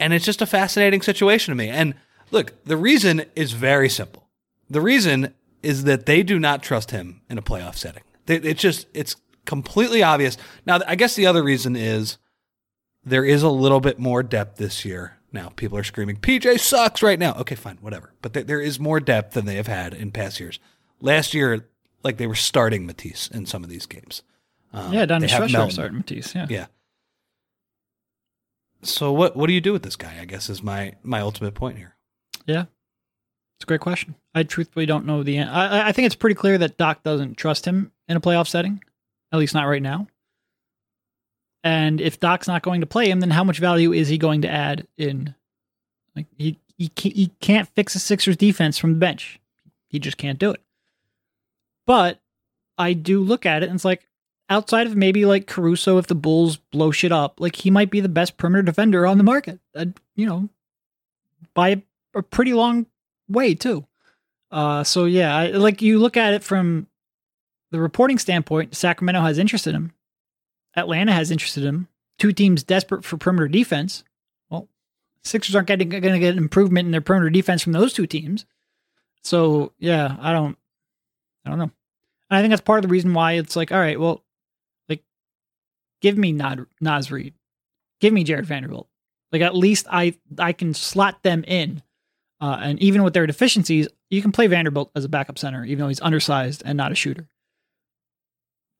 [0.00, 1.68] and it's just a fascinating situation to me.
[1.68, 1.94] And
[2.30, 4.28] look, the reason is very simple.
[4.68, 8.02] The reason is that they do not trust him in a playoff setting.
[8.26, 10.36] It's just it's completely obvious.
[10.66, 12.18] Now, I guess the other reason is
[13.04, 15.18] there is a little bit more depth this year.
[15.32, 17.34] Now, people are screaming, PJ sucks right now.
[17.34, 18.12] Okay, fine, whatever.
[18.22, 20.60] But there, is more depth than they have had in past years.
[21.00, 21.68] Last year,
[22.04, 24.22] like they were starting Matisse in some of these games.
[24.74, 25.06] Um, yeah.
[25.06, 25.96] They have Stretcher Melton.
[25.96, 26.34] Matisse.
[26.34, 26.46] Yeah.
[26.50, 26.66] Yeah.
[28.82, 30.18] So what what do you do with this guy?
[30.20, 31.94] I guess is my my ultimate point here.
[32.46, 32.64] Yeah.
[33.56, 34.14] It's a great question.
[34.34, 35.36] I truthfully don't know the.
[35.38, 38.48] an- I, I think it's pretty clear that Doc doesn't trust him in a playoff
[38.48, 38.82] setting,
[39.32, 40.08] at least not right now.
[41.62, 44.42] And if Doc's not going to play him, then how much value is he going
[44.42, 45.34] to add in?
[46.16, 49.40] Like he he can't, he can't fix a Sixers defense from the bench.
[49.88, 50.60] He just can't do it.
[51.86, 52.20] But
[52.76, 54.06] I do look at it and it's like
[54.48, 58.00] outside of maybe like Caruso, if the Bulls blow shit up, like he might be
[58.00, 59.60] the best perimeter defender on the market.
[59.74, 60.48] Uh, you know,
[61.54, 61.82] by a,
[62.14, 62.86] a pretty long
[63.28, 63.86] way too.
[64.50, 66.86] Uh, so yeah, I, like you look at it from
[67.70, 69.92] the reporting standpoint, Sacramento has interest in him.
[70.76, 71.88] Atlanta has interest in him.
[72.18, 74.04] Two teams desperate for perimeter defense.
[74.48, 74.68] Well,
[75.22, 78.06] Sixers aren't getting going to get an improvement in their perimeter defense from those two
[78.06, 78.46] teams.
[79.22, 80.56] So yeah, I don't,
[81.44, 81.70] I don't know.
[82.30, 84.23] And I think that's part of the reason why it's like, all right, well,
[86.04, 87.32] give me Nad, Naz Reid,
[87.98, 88.88] give me Jarred Vanderbilt.
[89.32, 91.82] Like at least I I can slot them in,
[92.42, 95.78] uh, and even with their deficiencies, you can play Vanderbilt as a backup center, even
[95.78, 97.26] though he's undersized and not a shooter.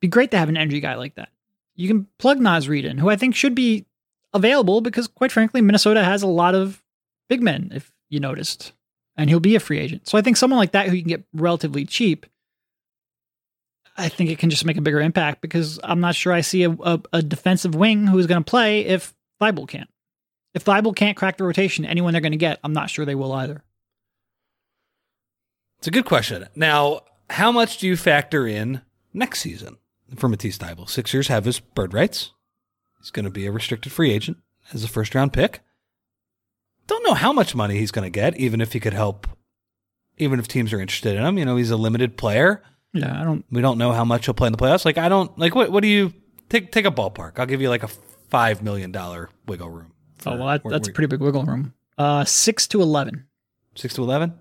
[0.02, 1.30] Be great to have an energy guy like that.
[1.74, 3.86] You can plug Naz Reid in, who I think should be
[4.34, 6.84] available because, quite frankly, Minnesota has a lot of
[7.30, 8.74] big men, if you noticed,
[9.16, 10.06] and he'll be a free agent.
[10.06, 12.26] So I think someone like that who you can get relatively cheap,
[13.96, 16.64] I think it can just make a bigger impact because I'm not sure I see
[16.64, 19.88] a, a, a defensive wing who is going to play if Thybulle can't.
[20.52, 23.14] If Thybulle can't crack the rotation, anyone they're going to get, I'm not sure they
[23.14, 23.62] will either.
[25.78, 26.46] It's a good question.
[26.56, 28.80] Now, how much do you factor in
[29.12, 29.76] next season
[30.16, 30.88] for Matisse Thybulle?
[30.88, 32.32] Sixers have his bird rights.
[32.98, 34.38] He's going to be a restricted free agent
[34.72, 35.60] as a first round pick.
[36.86, 39.26] Don't know how much money he's going to get, even if he could help,
[40.16, 41.38] even if teams are interested in him.
[41.38, 42.62] You know, he's a limited player.
[42.94, 43.44] Yeah, I don't.
[43.50, 44.84] We don't know how much he'll play in the playoffs.
[44.84, 45.70] Like, I don't like what.
[45.70, 46.12] What do you
[46.48, 46.70] take?
[46.70, 47.38] Take a ballpark.
[47.38, 49.92] I'll give you like a five million dollar wiggle room.
[50.18, 51.74] For, oh well, that, that's a pretty big wiggle room.
[51.98, 53.26] Uh, six to eleven.
[53.74, 54.38] Six to eleven.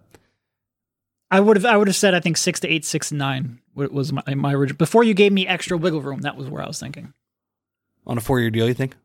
[1.31, 1.65] I would have.
[1.65, 2.13] I would have said.
[2.13, 4.77] I think six to eight, six to nine was my my original.
[4.77, 7.11] Before you gave me extra wiggle room, that was where I was thinking.
[8.05, 8.95] On a four year deal, you think?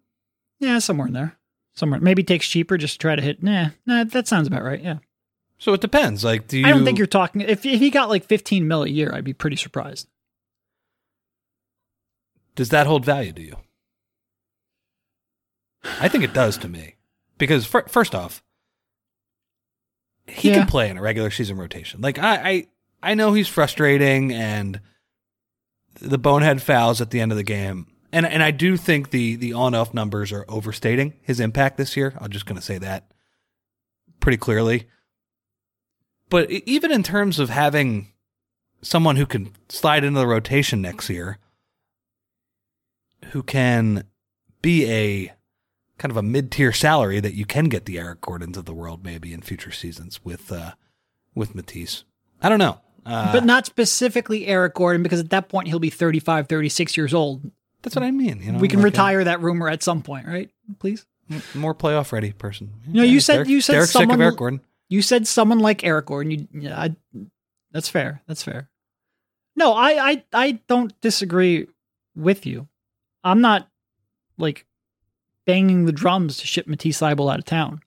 [0.61, 1.39] Yeah, somewhere in there.
[1.75, 2.01] Somewhere.
[2.01, 3.43] Maybe takes cheaper just to try to hit.
[3.43, 4.05] Nah, nah.
[4.05, 4.83] That sounds about right.
[4.83, 4.99] Yeah.
[5.59, 6.25] So it depends.
[6.25, 6.67] Like, do you?
[6.67, 7.41] I don't think you're talking.
[7.41, 10.09] If if he got like 15 mil a year, I'd be pretty surprised.
[12.55, 13.57] Does that hold value to you?
[16.01, 16.97] I think it does to me
[17.39, 18.43] because for, first off,
[20.27, 20.59] he yeah.
[20.59, 22.01] can play in a regular season rotation.
[22.01, 22.67] Like I, I,
[23.03, 24.81] I know he's frustrating and
[26.01, 27.87] the bonehead fouls at the end of the game.
[28.13, 31.97] And and I do think the the on off numbers are overstating his impact this
[31.97, 32.15] year.
[32.19, 33.13] I'm just going to say that
[34.21, 34.89] pretty clearly.
[36.31, 38.13] But even in terms of having
[38.83, 41.39] someone who can slide into the rotation next year,
[43.33, 44.05] who can
[44.63, 45.33] be a
[45.99, 48.75] kind of a mid tier salary that you can get the Eric Gordons of the
[48.75, 50.73] world maybe in future seasons with uh,
[51.35, 52.05] with Matisse.
[52.43, 52.81] I don't know.
[53.07, 57.15] Uh, but not specifically Eric Gordon because at that point he'll be 35, 36 years
[57.15, 57.51] old.
[57.83, 58.43] That's what I mean.
[58.43, 60.51] You know, we can like retire a, that rumor at some point, right?
[60.79, 61.07] Please.
[61.55, 62.73] More playoff ready person.
[62.87, 64.11] No, you said Derek, you said Derek's someone.
[64.11, 64.61] Sick of Eric Gordon.
[64.89, 66.31] You said someone like Eric Gordon.
[66.31, 66.97] You, yeah, I,
[67.73, 68.23] that's fair.
[68.27, 68.71] That's fair.
[69.57, 71.67] No, I, I, I don't disagree
[72.15, 72.69] with you.
[73.25, 73.69] I'm not
[74.39, 74.65] like
[75.47, 77.81] banging the drums to ship Matisse Thybulle out of town.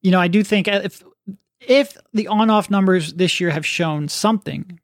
[0.00, 1.02] You know, I do think if
[1.60, 4.80] if the on-off numbers this year have shown something,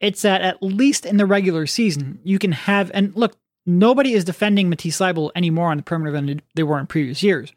[0.00, 4.24] it's that at least in the regular season you can have and look, nobody is
[4.24, 7.52] defending Matisse Thybulle anymore on the perimeter than they were in previous years.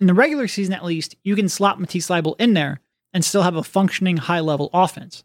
[0.00, 2.80] In the regular season, at least, you can slot Matisse Thybulle in there
[3.12, 5.24] and still have a functioning high-level offense.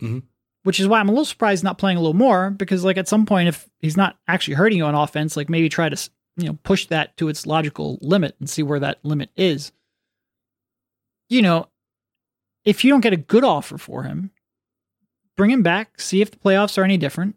[0.00, 0.20] Mm-hmm.
[0.62, 3.08] Which is why I'm a little surprised not playing a little more because, like, at
[3.08, 6.46] some point, if he's not actually hurting you on offense, like maybe try to you
[6.46, 9.72] know push that to its logical limit and see where that limit is
[11.28, 11.68] you know
[12.64, 14.30] if you don't get a good offer for him
[15.36, 17.36] bring him back see if the playoffs are any different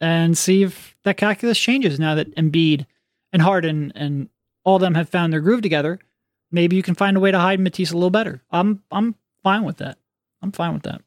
[0.00, 2.86] and see if that calculus changes now that Embiid
[3.32, 4.28] and Harden and
[4.66, 5.98] all of them have found their groove together
[6.50, 9.64] maybe you can find a way to hide Matisse a little better i'm i'm fine
[9.64, 9.96] with that
[10.42, 11.00] i'm fine with that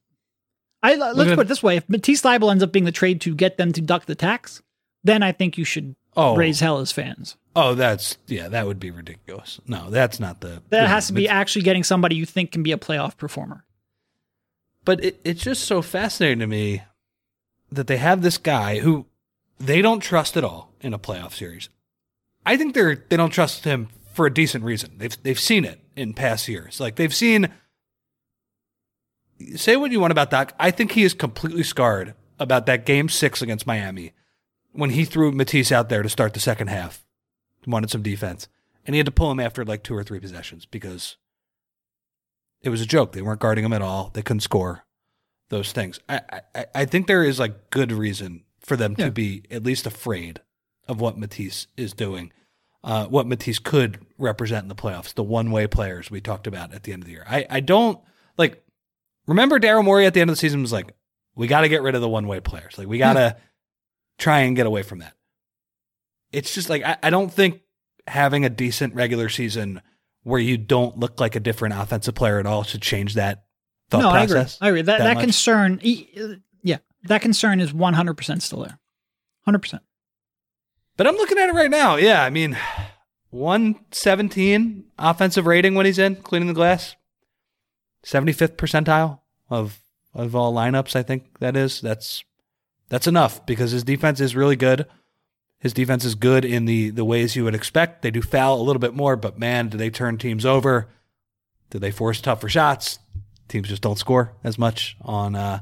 [0.81, 3.21] I uh, let's put it this way: if Matisse Thybulle ends up being the trade
[3.21, 4.61] to get them to duck the tax,
[5.03, 6.35] then I think you should oh.
[6.35, 7.35] raise hell as fans.
[7.55, 9.59] Oh, that's yeah, that would be ridiculous.
[9.67, 10.61] No, that's not the.
[10.69, 13.65] That has to be actually getting somebody you think can be a playoff performer.
[14.85, 16.83] But it, it's just so fascinating to me
[17.71, 19.05] that they have this guy who
[19.59, 21.69] they don't trust at all in a playoff series.
[22.49, 24.97] I think they're they don't trust him for a decent reason.
[24.97, 26.79] They've they've seen it in past years.
[26.79, 27.49] Like they've seen.
[29.55, 30.53] Say what you want about Doc.
[30.59, 34.13] I think he is completely scarred about that game six against Miami
[34.71, 37.05] when he threw Matisse out there to start the second half,
[37.67, 38.47] wanted some defense,
[38.83, 41.17] and he had to pull him after like two or three possessions because
[42.63, 43.11] it was a joke.
[43.11, 44.09] They weren't guarding him at all.
[44.11, 44.85] They couldn't score.
[45.49, 45.99] Those things.
[46.09, 49.05] I I, I think there is like good reason for them yeah.
[49.05, 50.41] to be at least afraid
[50.87, 52.33] of what Matisse is doing,
[52.83, 55.13] uh, what Matisse could represent in the playoffs.
[55.13, 57.25] The one way players we talked about at the end of the year.
[57.29, 57.99] I I don't
[58.37, 58.63] like.
[59.27, 60.93] Remember Daryl Morey at the end of the season was like,
[61.35, 62.77] we got to get rid of the one way players.
[62.77, 63.37] Like we got to.
[64.17, 65.13] try and get away from that.
[66.33, 67.61] It's just like I, I don't think
[68.05, 69.81] having a decent regular season
[70.23, 73.45] where you don't look like a different offensive player at all should change that
[73.89, 74.57] thought no, process.
[74.59, 74.79] I agree.
[74.79, 74.81] I agree.
[74.81, 78.77] That that that, concern, yeah, that concern is one hundred percent still there.
[79.45, 79.83] Hundred percent.
[80.99, 81.95] But I'm looking at it right now.
[81.95, 82.57] Yeah, I mean,
[83.29, 86.97] 117 offensive rating when he's in cleaning the glass.
[88.03, 89.79] 75th percentile of
[90.13, 91.79] of all lineups, I think that is.
[91.79, 92.25] That's
[92.89, 94.87] that's enough because his defense is really good.
[95.57, 98.01] His defense is good in the the ways you would expect.
[98.01, 100.89] They do foul a little bit more, but man, do they turn teams over?
[101.69, 102.99] Do they force tougher shots?
[103.47, 105.61] Teams just don't score as much on uh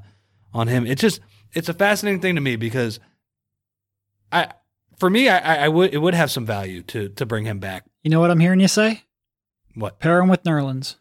[0.52, 0.88] on him.
[0.88, 1.20] It's just
[1.54, 3.00] it's a fascinating thing to me because
[4.32, 4.54] I
[4.98, 7.86] for me I, I would it would have some value to to bring him back.
[8.04, 9.04] You know what I'm hearing you say?
[9.76, 10.00] What?
[10.00, 10.96] Pair him with Nerlens.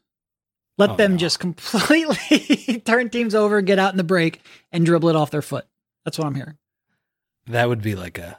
[0.78, 1.16] Let Oh, them no.
[1.18, 5.40] just completely turn teams over, get out in the break, and dribble it off their
[5.42, 5.66] foot.
[6.04, 6.58] That's what I'm hearing.
[7.46, 8.38] That would be like a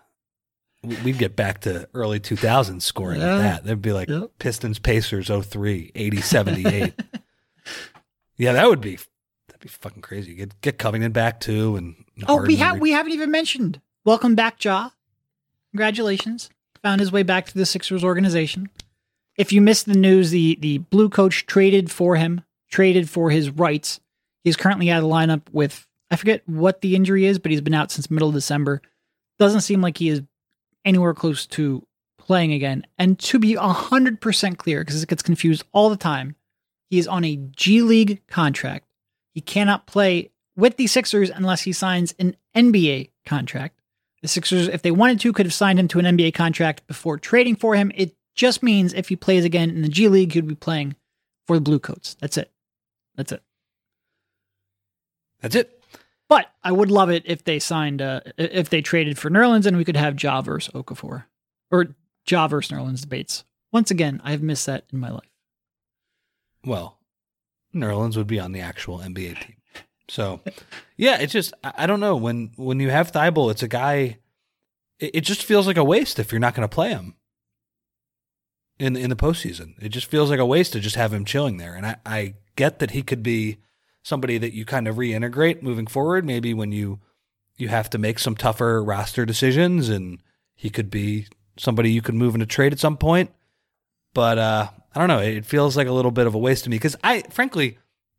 [0.84, 3.34] we'd get back to early 2000s scoring Yeah.
[3.34, 3.64] with that.
[3.64, 4.32] That'd be like Yep.
[4.38, 6.94] Pistons Pacers 03, 80 78.
[8.38, 8.98] yeah, that would be
[9.48, 10.36] that'd be fucking crazy.
[10.36, 11.96] Get get Covington back too and
[12.28, 13.82] Oh, we have re- we haven't even mentioned.
[14.06, 14.90] Welcome back, Ja.
[15.78, 16.50] Congratulations.
[16.82, 18.68] Found his way back to the Sixers organization.
[19.38, 24.00] If you missed the news, the the Bluecoats traded for him, traded for his rights.
[24.44, 27.62] He's currently out of the lineup with I forget what the injury is, but he's
[27.62, 28.82] been out since middle of December.
[29.38, 30.24] Doesn't seem like he is
[30.84, 31.86] anywhere close to
[32.18, 32.84] playing again.
[32.98, 36.36] And to be 100% clear, because it gets confused all the time,
[36.90, 38.88] he is on a G League contract.
[39.36, 43.77] He cannot play with the Sixers unless he signs an NBA contract.
[44.22, 47.18] The Sixers, if they wanted to, could have signed him to an NBA contract before
[47.18, 47.92] trading for him.
[47.96, 50.96] It just means if he plays again in the G League, he'd be playing
[51.46, 52.16] for the Bluecoats.
[52.20, 52.52] That's it.
[53.16, 53.44] That's it.
[55.42, 55.84] That's it.
[56.30, 59.78] But I would love it if they signed, uh, if they traded for Nerlens and
[59.78, 61.26] we could have Ja versus Okafor
[61.72, 61.96] or
[62.28, 63.44] Ja versus Nerlens debates.
[63.72, 65.30] Once again, I've missed that in my life.
[66.66, 66.98] Well,
[67.74, 69.57] Nerlens would be on the actual NBA team.
[70.10, 70.42] So,
[70.98, 74.20] yeah, it's just I don't know when when you have Thybulle, it's a guy.
[75.00, 77.16] It, it just feels like a waste if you're not going to play him
[78.80, 79.74] in in the postseason.
[79.82, 81.76] It just feels like a waste to just have him chilling there.
[81.76, 83.58] And I, I get that he could be
[84.04, 86.26] somebody that you kind of reintegrate moving forward.
[86.26, 87.00] Maybe when you
[87.58, 90.20] you have to make some tougher roster decisions, and
[90.56, 93.32] he could be somebody you could move in a trade at some point.
[94.14, 95.20] But uh, I don't know.
[95.20, 97.78] It feels like a little bit of a waste to me because I, frankly,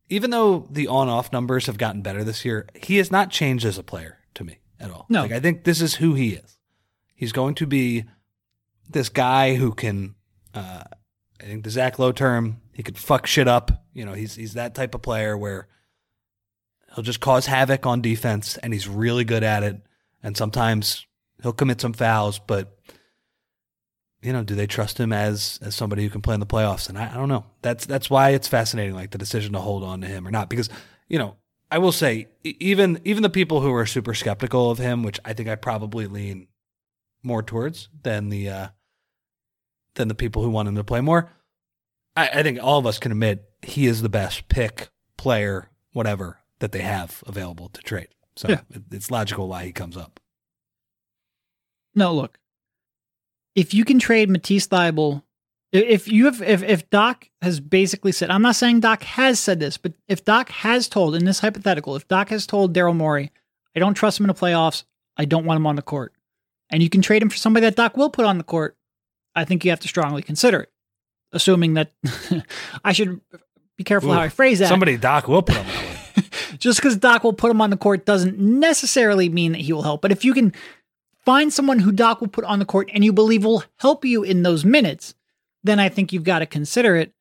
[0.08, 3.78] even though the on-off numbers have gotten better this year, he has not changed as
[3.78, 5.06] a player to me at all.
[5.08, 5.22] No.
[5.22, 6.58] like I think this is who he is.
[7.14, 8.04] He's going to be
[8.88, 10.14] this guy who can.
[10.54, 10.84] Uh,
[11.40, 13.84] I think the Zach Lowe term, he could fuck shit up.
[13.92, 15.68] You know, he's he's that type of player where
[16.94, 19.80] he'll just cause havoc on defense, and he's really good at it.
[20.22, 21.06] And sometimes
[21.42, 22.76] he'll commit some fouls, but
[24.22, 26.88] you know, do they trust him as as somebody who can play in the playoffs?
[26.88, 27.44] And I, I don't know.
[27.62, 30.48] That's that's why it's fascinating, like the decision to hold on to him or not.
[30.48, 30.68] Because
[31.08, 31.36] you know,
[31.70, 35.32] I will say, even even the people who are super skeptical of him, which I
[35.34, 36.48] think I probably lean
[37.22, 38.68] more towards than the uh,
[39.94, 41.30] than the people who want him to play more.
[42.16, 46.40] I, I think all of us can admit he is the best pick, player, whatever
[46.60, 48.08] that they have available to trade.
[48.36, 48.60] So Yeah.
[48.70, 50.18] it, it's logical why he comes up.
[51.94, 52.38] No, look.
[53.58, 55.24] If you can trade Matisse Thybulle,
[55.72, 59.58] if you have, if if Doc has basically said, I'm not saying Doc has said
[59.58, 63.32] this, but if Doc has told in this hypothetical, if Doc has told Daryl Morey,
[63.74, 64.84] I don't trust him in the playoffs,
[65.16, 66.12] I don't want him on the court,
[66.70, 68.76] and you can trade him for somebody that Doc will put on the court,
[69.34, 70.72] I think you have to strongly consider it,
[71.32, 71.92] assuming that
[72.84, 73.20] I should
[73.76, 74.68] be careful how I phrase that.
[74.68, 75.98] Somebody Doc will put on the court.
[76.58, 79.82] Just because Doc will put him on the court doesn't necessarily mean that he will
[79.82, 80.00] help.
[80.00, 80.52] But if you can
[81.28, 84.22] find someone who Doc will put on the court and you believe will help you
[84.22, 85.14] in those minutes,
[85.62, 87.12] then I think you've got to consider it.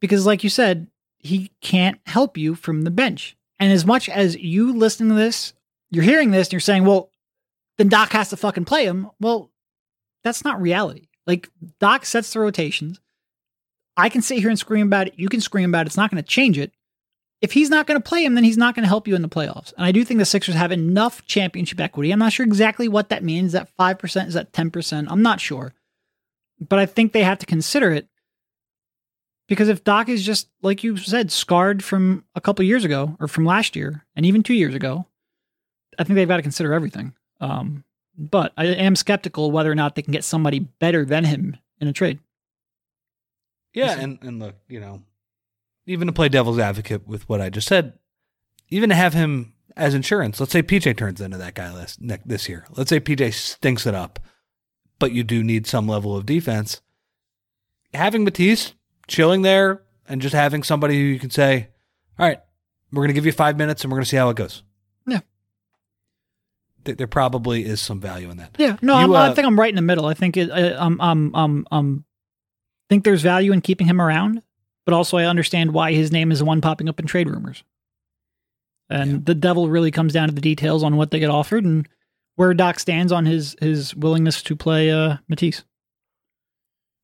[0.00, 0.88] Because, like you said,
[1.18, 3.36] he can't help you from the bench.
[3.60, 5.52] And as much as you listening to this,
[5.92, 7.10] you're hearing this and you're saying, well,
[7.78, 9.08] then Doc has to fucking play him.
[9.20, 9.52] Well,
[10.24, 11.06] that's not reality.
[11.24, 13.00] Like, Doc sets the rotations.
[13.96, 15.14] I can sit here and scream about it.
[15.16, 15.90] You can scream about it.
[15.90, 16.72] It's not going to change it
[17.40, 19.22] if he's not going to play him, then he's not going to help you in
[19.22, 19.72] the playoffs.
[19.76, 22.10] And I do think the Sixers have enough championship equity.
[22.10, 23.48] I'm not sure exactly what that means.
[23.48, 24.28] Is that 5%?
[24.28, 25.06] Is that 10%?
[25.08, 25.74] I'm not sure.
[26.60, 28.08] But I think they have to consider it
[29.46, 33.28] because if Doc is just, like you said, scarred from a couple years ago or
[33.28, 35.06] from last year and even two years ago,
[35.98, 37.12] I think they've got to consider everything.
[37.40, 37.84] Um,
[38.16, 41.88] but I am skeptical whether or not they can get somebody better than him in
[41.88, 42.20] a trade.
[43.72, 45.02] Yeah, and and look, you know,
[45.86, 47.94] even to play devil's advocate with what I just said,
[48.70, 50.38] even to have him as insurance.
[50.40, 52.64] Let's say PJ turns into that guy last, ne- this year.
[52.70, 54.18] Let's say PJ stinks it up,
[54.98, 56.80] but you do need some level of defense.
[57.92, 58.74] Having Matisse
[59.06, 61.68] chilling there and just having somebody who you can say,
[62.18, 62.40] all right,
[62.92, 64.62] we're going to give you five minutes and we're going to see how it goes.
[65.06, 65.20] Yeah.
[66.84, 68.54] Th- There probably is some value in that.
[68.58, 70.06] Yeah, no, You, I'm, uh, I think I'm right in the middle.
[70.06, 72.04] I think it, I, um, um, um, um,
[72.88, 74.42] think there's value in keeping him around,
[74.84, 77.64] but also I understand why his name is the one popping up in trade rumors.
[78.90, 79.18] And Yeah.
[79.24, 81.88] the devil really comes down to the details on what they get offered and
[82.36, 85.62] where Doc stands on his his willingness to play uh, Matisse.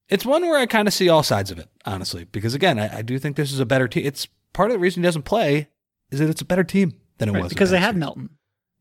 [0.08, 2.98] It's one where I kind of see all sides of it, honestly, because again, I,
[2.98, 4.04] I do think this is a better team.
[4.04, 5.68] It's part of the reason he doesn't play
[6.10, 7.94] is that it's a better team than it Right, was because they have.
[7.96, 8.30] Melton.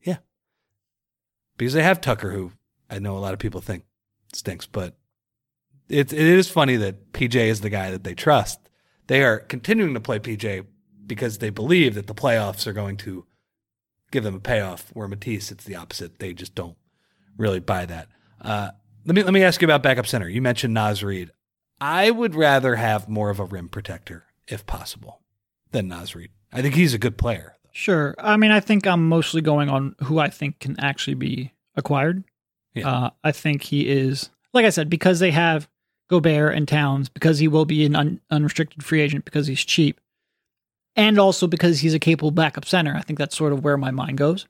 [0.03, 0.17] Yeah,
[1.57, 2.51] because they have Tucker, who
[2.89, 3.83] I know a lot of people think
[4.33, 4.97] stinks, but
[5.87, 8.59] it it is funny that PJ is the guy that they trust.
[9.09, 10.65] They are continuing to play PJ
[11.07, 13.25] because they believe that the playoffs are going to
[14.11, 14.91] give them a payoff.
[14.93, 16.19] Where Matisse, it's the opposite.
[16.19, 16.77] They just don't
[17.35, 18.07] really buy that.
[18.39, 18.69] Uh,
[19.05, 20.29] let me let me ask you about backup center.
[20.29, 21.31] You mentioned Naz Reid.
[21.81, 25.21] I would rather have more of a rim protector, if possible,
[25.71, 26.29] than Naz Reid.
[26.53, 27.55] I think he's a good player.
[27.71, 28.13] Sure.
[28.19, 32.23] I mean, I think I'm mostly going on who I think can actually be acquired.
[32.75, 32.89] Yeah.
[32.89, 35.68] Uh, I think he is, like I said, because they have
[36.09, 39.99] Gobert and Towns, because he will be an un- unrestricted free agent because he's cheap,
[40.95, 42.95] and also because he's a capable backup center.
[42.95, 44.47] I think that's sort of where my mind goes.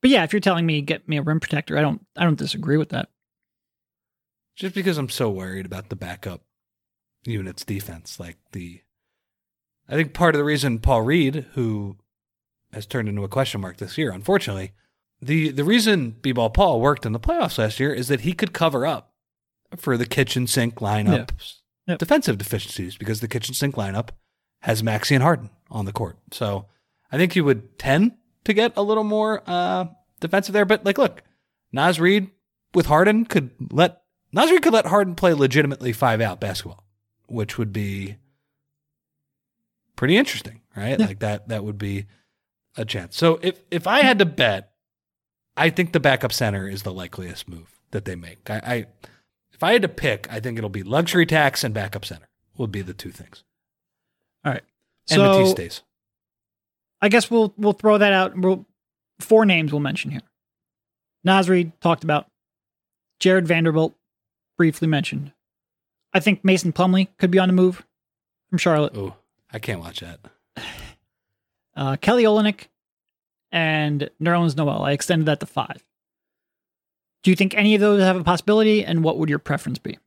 [0.00, 2.38] But yeah, if you're telling me get me a rim protector, I don't, I don't
[2.38, 3.08] disagree with that.
[4.56, 6.42] just because I'm so worried about the backup
[7.24, 8.18] unit's defense.
[8.18, 8.80] Like the,
[9.88, 11.96] I think part of the reason Paul Reed, who
[12.72, 14.72] has turned into a question mark this year, unfortunately,
[15.20, 18.52] the the reason B-ball Paul worked in the playoffs last year is that he could
[18.52, 19.11] cover up
[19.76, 21.30] for the kitchen sink lineup
[21.88, 21.98] Yep.
[21.98, 24.10] defensive deficiencies because the kitchen sink lineup
[24.62, 26.16] has Maxey and Harden on the court.
[26.30, 26.66] So
[27.10, 28.12] I think you would tend
[28.44, 29.86] to get a little more uh,
[30.20, 30.64] defensive there.
[30.64, 31.22] But like, look,
[31.72, 32.30] Naz Reid
[32.74, 36.84] with Harden could let Naz Reid could let Harden play legitimately five out basketball,
[37.26, 38.16] which would be
[39.96, 40.98] pretty interesting, right?
[40.98, 41.06] Yeah.
[41.06, 42.06] Like that that would be
[42.76, 43.16] a chance.
[43.16, 44.72] So if if I had to bet,
[45.56, 48.48] I think the backup center is the likeliest move that they make.
[48.48, 48.86] I, I
[49.62, 52.26] if I had to pick, I think it'll be luxury tax and backup center
[52.58, 53.44] would be the two things.
[54.44, 54.64] All right.
[55.08, 55.82] And so Matisse stays.
[57.00, 58.36] I guess we'll we'll throw that out.
[58.36, 58.66] We'll,
[59.20, 60.22] four names we'll mention here.
[61.22, 62.26] Naz Reid talked about.
[63.20, 63.94] Jarred Vanderbilt
[64.58, 65.32] briefly mentioned.
[66.12, 67.86] I think Mason Plumlee could be on the move
[68.50, 68.96] from Charlotte.
[68.96, 69.14] Oh,
[69.52, 70.18] I can't watch that.
[71.76, 72.66] Uh, Kelly Olynyk
[73.52, 74.82] and Nerlens Noel.
[74.82, 75.84] I extended that to five.
[77.22, 79.98] Do you think any of those have a possibility, and what would your preference be?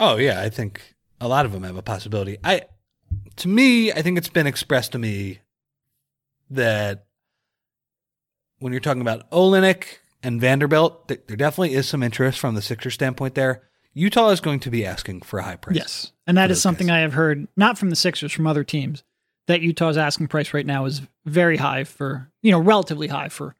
[0.00, 2.38] Oh yeah, I think a lot of them have a possibility.
[2.44, 2.62] I
[3.36, 5.38] to me, I think it's been expressed to me
[6.50, 7.06] that
[8.58, 12.62] when you're talking about Olynyk and Vanderbilt, th- there definitely is some interest from the
[12.62, 13.62] Sixers standpoint there.
[13.94, 15.76] Utah is going to be asking for a high price.
[15.76, 16.96] Yes, and that is something guys.
[16.96, 19.02] I have heard not from the Sixers, from other teams.
[19.46, 23.56] That Utah's asking price right now is very high for you know relatively high for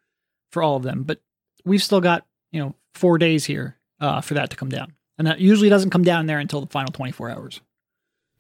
[0.53, 1.21] for all of them, but
[1.69, 5.27] we've still got you know four days here uh, for that to come down, and
[5.27, 7.61] that usually doesn't come down there until the final twenty four hours.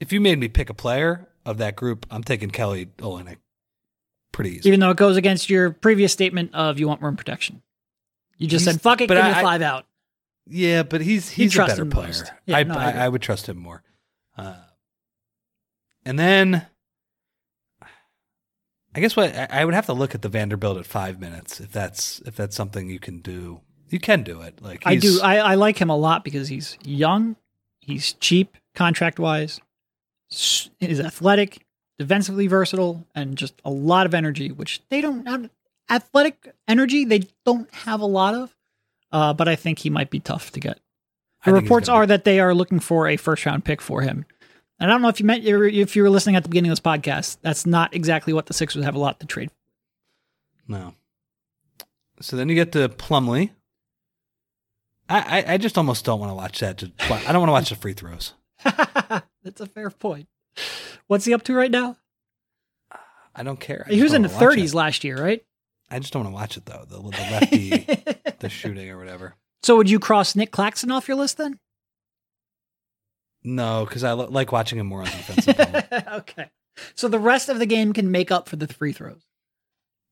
[0.00, 3.38] If you made me pick a player of that group, I'm taking Kelly Olynyk
[4.32, 4.68] pretty easy.
[4.68, 7.62] Even though it goes against your previous statement of you want rim protection,
[8.36, 9.86] you just He's- said fuck it, give me I- a five out.
[10.50, 12.12] Yeah, but he's he's a better player.
[12.46, 13.04] Yeah, I, no, I I.
[13.04, 13.82] I would trust him more.
[14.36, 14.54] Uh,
[16.06, 16.66] and then
[18.94, 21.72] I guess what I would have to look at the Vanderbilt at five minutes if
[21.72, 23.60] that's if that's something you can do.
[23.90, 24.60] You can do it.
[24.62, 25.20] Like I do.
[25.22, 27.36] I, I like him a lot because he's young,
[27.80, 29.60] he's cheap contract wise,
[30.28, 31.64] he's athletic,
[31.98, 35.50] defensively versatile, and just a lot of energy, which they don't have.
[35.90, 38.54] Athletic energy, they don't have a lot of,
[39.10, 40.80] uh, but I think he might be tough to get.
[41.46, 44.26] The reports are that they are looking for a first round pick for him.
[44.80, 46.76] And I don't know if you meant if you were listening at the beginning of
[46.76, 47.38] this podcast.
[47.42, 49.50] That's not exactly what the Sixers have a lot to trade.
[50.66, 50.94] no.
[52.20, 53.50] So then you get to Plumlee.
[55.08, 56.82] I, I, I just almost don't want to watch that.
[56.82, 58.34] I don't want to watch the free throws.
[58.64, 60.26] That's a fair point.
[61.06, 61.96] What's he up to right now?
[63.36, 63.84] I don't care.
[63.88, 64.60] I He was in the wanna watch it.
[64.60, 65.44] 30s last year, right?
[65.90, 66.84] I just don't want to watch it though.
[66.88, 69.36] The, the lefty, the shooting or whatever.
[69.62, 71.58] so would you cross Nic Claxton off your list then?
[73.44, 75.48] No, because I li- like watching him more on defense.
[76.12, 76.50] okay.
[76.94, 79.26] So the rest of the game can make up for the free throws.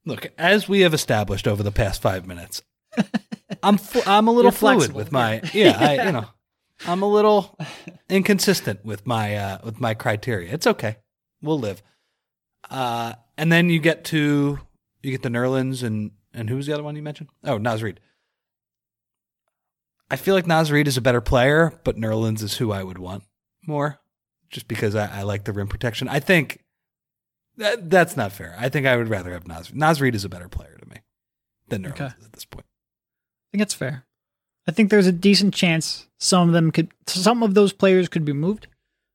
[0.04, 2.62] Look, as we have established over the past five minutes,
[3.62, 5.80] I'm fl- I'm a little fluid flexible, with my yeah.
[5.80, 6.02] yeah.
[6.02, 6.26] I, you know,
[6.86, 7.58] I'm a little
[8.08, 10.52] inconsistent with my uh, with my criteria.
[10.52, 10.96] It's okay.
[11.42, 11.82] We'll live.
[12.70, 14.58] Uh, and then you get to
[15.02, 17.30] you get the Nerlens and and who's the other one you mentioned?
[17.44, 18.00] Oh, Naz Reid.
[20.10, 22.98] I feel like Naz Reid is a better player, but Nerlens is who I would
[22.98, 23.24] want
[23.66, 23.98] more,
[24.50, 26.08] just because I, I like the rim protection.
[26.08, 26.62] I think
[27.56, 28.54] that that's not fair.
[28.58, 29.72] I think I would rather have Naz.
[29.74, 30.96] Naz Reid is a better player to me
[31.68, 32.04] than Nerlens Okay.
[32.04, 32.66] at this point.
[32.68, 34.04] I think it's fair.
[34.68, 38.24] I think there's a decent chance some of them could, some of those players could
[38.24, 38.66] be moved,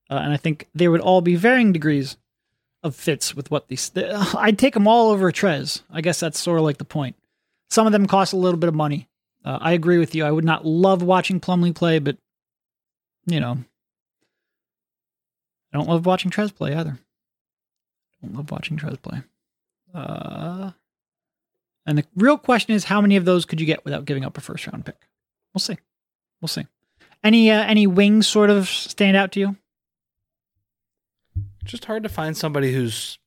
[0.09, 2.17] uh, and I think they would all be varying degrees
[2.83, 3.91] of fits with what these.
[3.95, 5.83] I'd take them all over Trez.
[5.89, 7.15] I guess that's sort of like the point.
[7.69, 9.07] Some of them cost a little bit of money.
[9.43, 10.23] Uh, I agree with you.
[10.23, 12.17] I would not love watching Plumlee play, but
[13.25, 13.57] you know,
[15.73, 16.99] I don't love watching Trez play either.
[16.99, 19.21] I Don't love watching Trez play.
[19.93, 20.71] Uh,
[21.85, 24.37] and the real question is, how many of those could you get without giving up
[24.37, 25.07] a first round pick?
[25.53, 25.77] We'll see.
[26.39, 26.67] We'll see.
[27.23, 29.55] Any uh, any wings sort of stand out to you?
[31.63, 33.19] Just hard to find somebody who's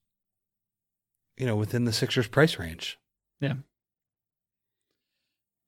[1.36, 2.98] you know within the Sixers price range.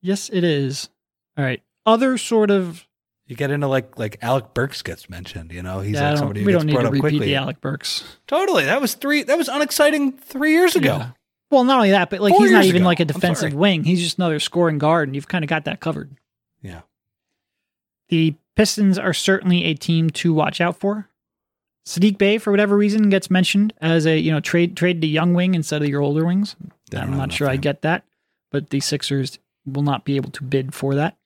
[0.01, 0.88] Yes, it is.
[1.36, 1.62] All right.
[1.84, 2.86] Other sort of.
[3.26, 5.53] You get into like like Alec Burks gets mentioned.
[5.53, 7.01] You know, he's Yeah, like somebody who we gets don't need brought to up repeat
[7.03, 7.26] quickly.
[7.26, 8.05] the Alec Burks.
[8.28, 9.24] Totally, that was three.
[9.24, 10.97] That was unexciting three years ago.
[10.99, 11.11] Yeah.
[11.51, 12.86] Well, not only that, but like Four he's not even ago.
[12.86, 13.84] like a defensive wing.
[13.84, 16.11] He's just another scoring guard, and you've kind of got that covered.
[16.62, 16.82] Yeah.
[18.09, 21.09] The Pistons are certainly a team to watch out for.
[21.84, 25.34] Sadiq Bey, for whatever reason, gets mentioned as a you know trade trade the young
[25.34, 26.57] wing instead of your older wings.
[26.90, 28.05] Don't I'm not sure I get that,
[28.51, 31.16] but the Sixers will not be able to bid for that.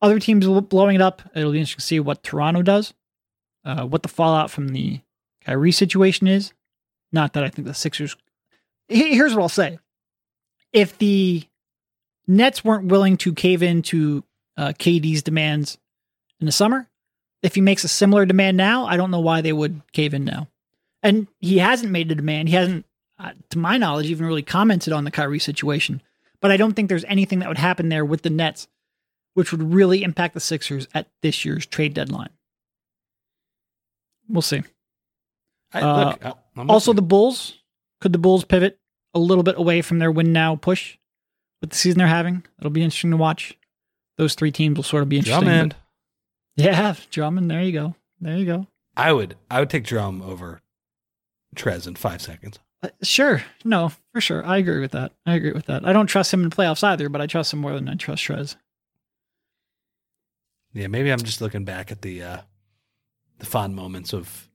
[0.00, 1.22] Other teams blowing it up.
[1.34, 2.92] It'll be interesting to see what Toronto does,
[3.64, 5.00] uh, what the fallout from the
[5.44, 6.52] Kyrie situation is.
[7.12, 8.16] Not that I think the Sixers.
[8.88, 9.78] Here's what I'll say:
[10.72, 11.44] If the
[12.26, 14.24] Nets weren't willing to cave in to
[14.56, 15.78] uh, KD's demands
[16.40, 16.88] in the summer,
[17.42, 20.24] if he makes a similar demand now, I don't know why they would cave in
[20.24, 20.48] now.
[21.02, 22.48] And he hasn't made a demand.
[22.48, 22.86] He hasn't,
[23.18, 26.00] uh, to my knowledge, even really commented on the Kyrie situation.
[26.42, 28.68] But I don't think there's anything that would happen there with the Nets,
[29.34, 32.30] which would really impact the Sixers at this year's trade deadline.
[34.28, 34.62] We'll see.
[35.72, 37.58] I, Uh, look, I- Also, the Bulls.
[38.00, 38.78] Could the Bulls pivot
[39.14, 40.98] a little bit away from their win now push
[41.60, 42.44] with the season they're having?
[42.58, 43.56] It'll be interesting to watch.
[44.18, 45.44] Those three teams will sort of be interesting.
[45.44, 45.76] Drummond.
[46.56, 47.50] but- Yeah, Drummond.
[47.50, 47.94] There you go.
[48.20, 48.66] There you go.
[48.96, 50.60] I would I would take Drum over
[51.56, 52.58] Trez in five seconds.
[52.82, 53.42] Uh, sure.
[53.64, 54.44] No, for sure.
[54.44, 55.12] I agree with that.
[55.24, 55.86] I agree with that.
[55.86, 58.24] I don't trust him in playoffs either, but I trust him more than I trust
[58.24, 58.56] Trez.
[60.72, 62.38] Yeah, maybe I'm just looking back at the uh,
[63.38, 64.48] the fond moments of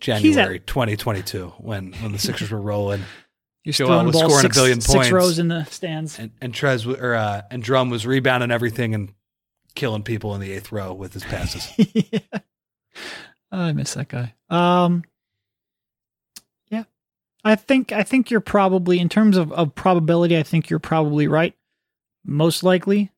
[0.00, 3.02] He's at- January 2022 when when the Sixers were rolling
[3.64, 4.90] You're Joel was scoring a billion points.
[4.90, 6.18] six rows in the stands.
[6.18, 9.14] and and Trez or uh, and Drum was rebounding everything and
[9.74, 11.68] killing people in the eighth row with his passes.
[11.94, 12.18] yeah.
[13.52, 14.34] I miss that guy.
[14.50, 15.04] Um,
[17.44, 20.36] I think I think you're probably in terms of, of probability.
[20.36, 21.54] I think you're probably right.
[22.24, 23.10] Most likely,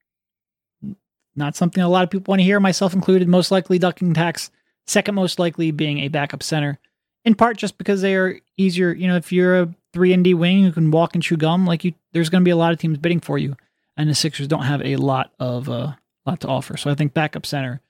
[1.37, 3.29] not something a lot of people want to hear, myself included.
[3.29, 4.51] Most likely, ducking tax.
[4.87, 6.79] Second most likely being a backup center,
[7.25, 8.93] in part just because they are easier.
[8.93, 11.67] You know, if you're a three and D wing who can walk and chew gum,
[11.67, 13.57] like you, there's going to be a lot of teams bidding for you,
[13.97, 15.95] and the Sixers don't have a lot of uh,
[16.27, 16.77] lot to offer.
[16.77, 17.81] So I think backup center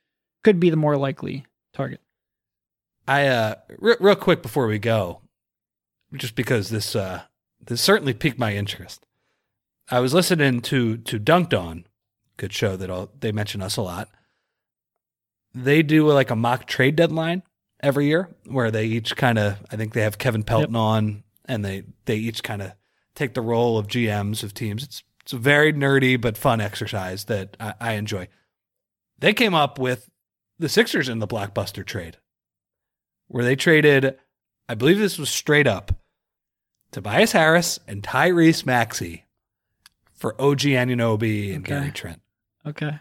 [0.42, 2.00] could be the more likely target.
[3.06, 5.20] I uh re- real quick before we go,
[6.14, 7.22] just because this uh
[7.64, 9.06] this certainly piqued my interest.
[9.90, 11.86] I was listening to to Dunked On,
[12.36, 14.08] good show that all, they mention us a lot.
[15.54, 17.42] They do like a mock trade deadline
[17.80, 21.64] every year where they each kind of I think they have Kevin Pelton on and
[21.64, 22.72] they they each kind of
[23.14, 24.82] take the role of GMs of teams.
[24.82, 28.28] It's it's a very nerdy but fun exercise that I, I enjoy.
[29.18, 30.10] They came up with
[30.58, 32.18] the Sixers in the blockbuster trade
[33.28, 34.16] where they traded,
[34.68, 35.92] I believe this was straight up,
[36.94, 39.24] Tobias Harris and Tyrese Maxey
[40.12, 41.80] for OG Anunoby and Okay.
[41.80, 42.20] Gary Trent.
[42.64, 42.98] Okay.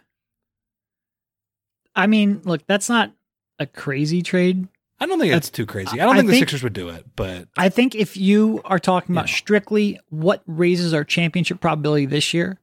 [1.95, 3.11] I mean, look, that's not
[3.59, 4.67] a crazy trade.
[4.99, 5.99] I don't think that's too crazy.
[6.01, 8.79] I don't I think, the Sixers would do it, but I think if you are
[8.79, 9.35] talking about Yeah.
[9.35, 12.57] strictly what raises our championship probability this year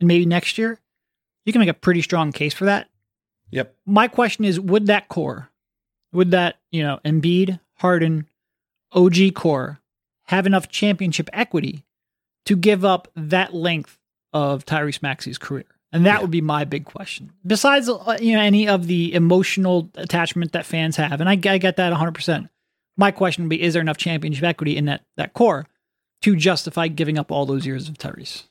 [0.00, 0.80] and maybe next year,
[1.44, 2.88] you can make a pretty strong case for that.
[3.50, 3.76] yep.
[3.86, 5.50] My question is would that core,
[6.12, 8.26] would that, you know, Embiid, Harden,
[8.92, 9.78] OG core
[10.24, 11.84] have enough championship equity
[12.46, 13.98] to give up that length
[14.32, 15.64] of Tyrese Maxey's career?
[15.92, 16.20] And that Yeah.
[16.22, 17.32] would be my big question.
[17.46, 21.58] Besides, uh, you know, any of the emotional attachment that fans have, and I, I
[21.58, 22.48] get that 100%.
[22.96, 25.66] My question would be: Is there enough championship equity in that that core
[26.22, 28.44] to justify giving up all those years of Tyrese?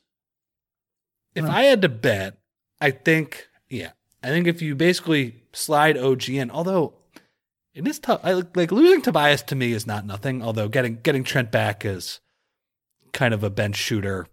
[1.34, 1.50] If Huh.
[1.52, 2.38] I had to bet,
[2.80, 3.90] I think, yeah,
[4.22, 6.94] I think if you basically slide OG in, although
[7.74, 10.42] it is tough, I, like losing Tobias to me is not nothing.
[10.42, 12.20] Although getting getting Trent back is
[13.12, 14.26] kind of a bench shooter,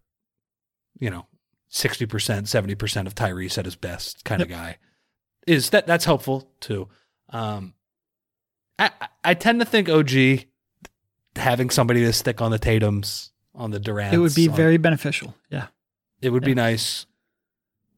[1.00, 1.28] you know,
[1.72, 4.78] 60%, 70% of Tyrese at his best kind of guy.
[5.48, 6.88] Is that that's helpful too.
[7.30, 7.74] Um
[8.78, 8.92] I
[9.24, 10.46] I tend to think OG
[11.36, 14.14] having somebody to stick on the Tatums, on the Durant.
[14.14, 15.36] It would be very beneficial.
[15.50, 15.68] Yeah.
[16.22, 17.08] It would be nice.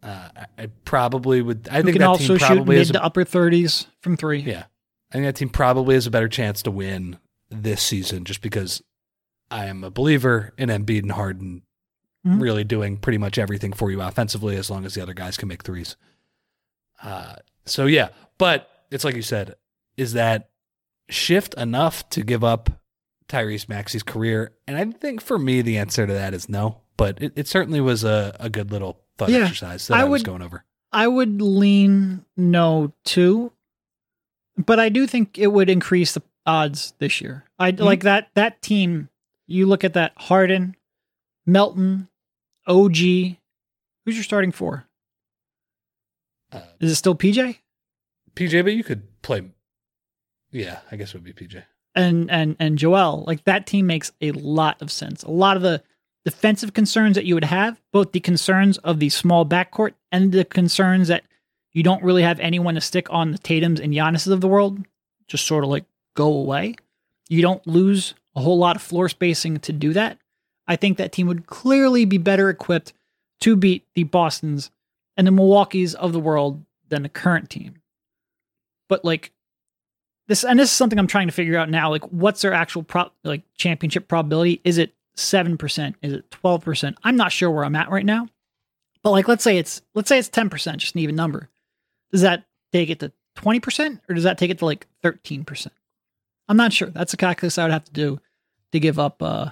[0.01, 1.67] Uh, I, I probably would.
[1.69, 3.87] I Who think can that also team shoot probably mid has a, to upper 30s
[4.01, 4.39] from three.
[4.39, 4.65] yeah.
[5.13, 8.81] I think that team probably has a better chance to win this season, just because
[9.51, 11.61] I am a believer in Embiid and Harden
[12.25, 12.41] Mhm.
[12.41, 15.47] really doing pretty much everything for you offensively, as long as the other guys can
[15.49, 15.95] make threes.
[17.01, 17.35] Uh,
[17.65, 19.55] so yeah, but it's like you said,
[19.97, 20.49] is that
[21.09, 22.69] shift enough to give up
[23.27, 24.53] Tyrese Maxey's career?
[24.67, 26.81] And I think for me, the answer to that is no.
[26.97, 30.03] But it, it certainly was a, a good little thought Yeah, exercise that I I,
[30.05, 30.63] was would- going over.
[30.91, 33.51] I would lean no too,
[34.57, 37.45] but I do think it would increase the odds this year.
[37.59, 37.83] I Mm-hmm.
[37.83, 39.09] like that that team.
[39.47, 40.75] You look at that Harden,
[41.45, 42.07] Melton,
[42.67, 42.95] OG.
[42.97, 44.85] Who's your starting four?
[46.51, 47.57] Uh, Is it still PJ
[48.35, 49.43] PJ, but you could play.
[50.51, 51.63] Yeah, I guess it would be PJ.
[51.95, 53.23] and and and Joel?
[53.27, 55.23] Like that team makes a lot of sense.
[55.23, 55.83] A lot of the
[56.25, 60.45] defensive concerns that you would have, both the concerns of the small backcourt and the
[60.45, 61.23] concerns that
[61.73, 64.79] you don't really have anyone to stick on the Tatum's and Giannis's of the world,
[65.27, 66.75] just sort of like go away.
[67.29, 70.17] You don't lose a whole lot of floor spacing to do that.
[70.67, 72.93] I think that team would clearly be better equipped
[73.41, 74.71] to beat the Bostons
[75.17, 77.81] and the Milwaukee's of the world than the current team.
[78.87, 79.31] But like
[80.27, 81.89] this, and this is something I'm trying to figure out now.
[81.89, 84.61] Like, what's their actual pro like championship probability?
[84.63, 85.95] Is it seven percent?
[86.01, 86.97] Is it twelve percent?
[87.03, 88.27] I'm not sure where I'm at right now.
[89.01, 91.49] But like, let's say it's let's say it's ten percent, just an even number.
[92.13, 95.43] Does that take it to twenty percent, or does that take it to like thirteen
[95.43, 95.75] percent?
[96.47, 96.89] I'm not sure.
[96.89, 98.19] That's a calculus I would have to do
[98.71, 99.49] to give up uh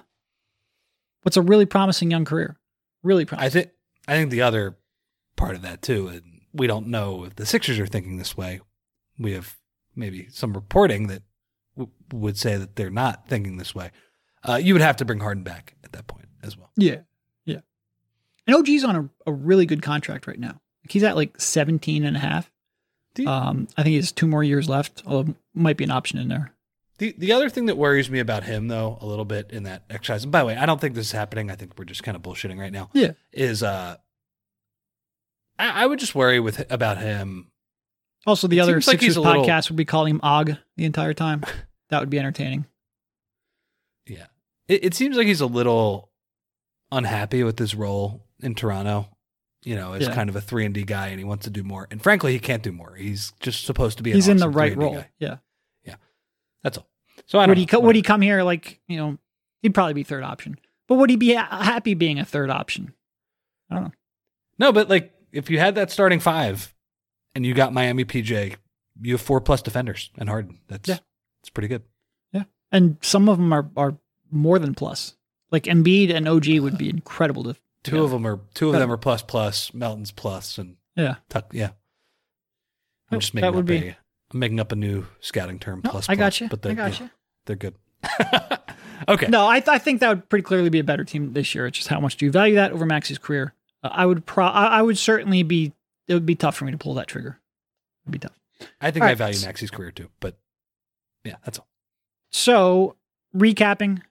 [1.24, 2.57] what's a really promising young career.
[3.03, 3.45] Really promising.
[3.45, 3.72] I think
[4.07, 4.78] I think the other
[5.36, 8.62] part of that too, and we don't know if the Sixers are thinking this way.
[9.18, 9.57] We have
[9.95, 11.24] maybe some reporting that
[11.76, 13.91] w- would say that they're not thinking this way.
[14.47, 16.72] Uh, you would have to bring Harden back at that point as well.
[16.78, 17.01] Yeah.
[17.45, 17.59] Yeah.
[18.47, 20.61] And OG's on a, a really good contract right now.
[20.92, 22.52] Like he's at like 17 and a half.
[23.18, 26.20] You- Um, I think he has two more years left, although might be an option
[26.20, 26.54] in there.
[26.98, 29.84] The the other thing that worries me about him though a little bit in that
[29.89, 31.50] exercise, and by the way, I don't think this is happening.
[31.50, 32.89] I think we're just kind of bullshitting right now.
[32.94, 33.12] Yeah.
[33.32, 33.96] Is uh,
[35.58, 37.52] I, I would just worry with about him.
[38.28, 40.58] Also, the It other like Sixers he's a little- podcast would be calling him Og
[40.78, 41.44] the entire time.
[41.89, 42.66] that would be entertaining.
[44.06, 44.28] Yeah,
[44.68, 46.12] it, it seems like he's a little
[46.92, 49.08] unhappy with his role in Toronto.
[49.64, 50.16] You know, is Yeah.
[50.16, 51.88] kind of a three and D guy, and he wants to do more.
[51.91, 52.95] And frankly, he can't do more.
[52.95, 54.12] He's just supposed to be.
[54.12, 54.95] He's in the right role.
[54.95, 55.09] guy.
[55.20, 55.38] Yeah.
[56.64, 56.88] That's all.
[57.26, 59.18] So I don't Would he co- would he come here like you know?
[59.64, 60.59] He'd probably be third option.
[60.88, 62.93] But would he be ha- happy being a third option?
[63.70, 63.91] I don't know.
[64.59, 66.72] No, but like if you had that starting five,
[67.34, 68.55] and you got Miami PJ,
[69.01, 70.59] you have four plus defenders and Harden.
[70.68, 70.99] That's Yeah.
[71.41, 71.82] it's pretty good.
[72.32, 73.97] Yeah, and some of them are are
[74.30, 75.16] more than plus.
[75.49, 77.55] Like Embiid and OG would be incredible to.
[77.84, 78.01] Two Yeah.
[78.03, 79.73] of them are two of them are plus plus.
[79.73, 81.15] Melton's plus and Yeah.
[81.29, 81.51] Tuck.
[81.53, 81.71] Yeah,
[83.09, 83.97] I'm just That making would up be- a.
[84.34, 85.82] I'm making up a new scouting term.
[85.84, 86.47] No, plus, I got plus, you.
[86.49, 87.09] But I they're, got yeah, you.
[87.45, 87.75] they're good.
[89.09, 89.27] okay.
[89.27, 91.67] No, I, th- I think that would pretty clearly be a better team this year.
[91.67, 93.53] It's just how much do you value that over Maxey's career?
[93.84, 94.45] Uh, I would pro.
[94.45, 95.73] I, I would certainly be.
[96.07, 97.39] It would be tough for me to pull that trigger.
[98.05, 98.39] It'd be tough.
[98.79, 99.17] I think All I right.
[99.17, 100.38] value Maxey's career too, but
[101.25, 101.67] yeah, that's all.
[102.32, 102.95] So
[103.36, 104.01] recapping,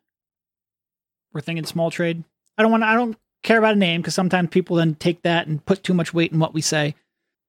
[1.32, 2.24] we're thinking small trade.
[2.58, 2.82] I don't want.
[2.84, 5.94] I don't care about a name because sometimes people then take that and put too
[5.94, 6.94] much weight in what we say.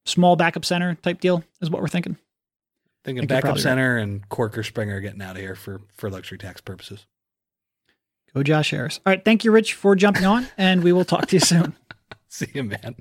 [0.05, 2.17] Small backup center type deal is what we're thinking.
[3.03, 6.61] Thinking think backup center and Corker Springer getting out of here for for luxury tax
[6.61, 7.05] purposes.
[8.33, 8.99] Go Josh Harris.
[9.05, 9.23] All right.
[9.23, 11.75] Thank you, Rich, for jumping on, and we will talk to you soon.
[12.29, 12.95] See you, man.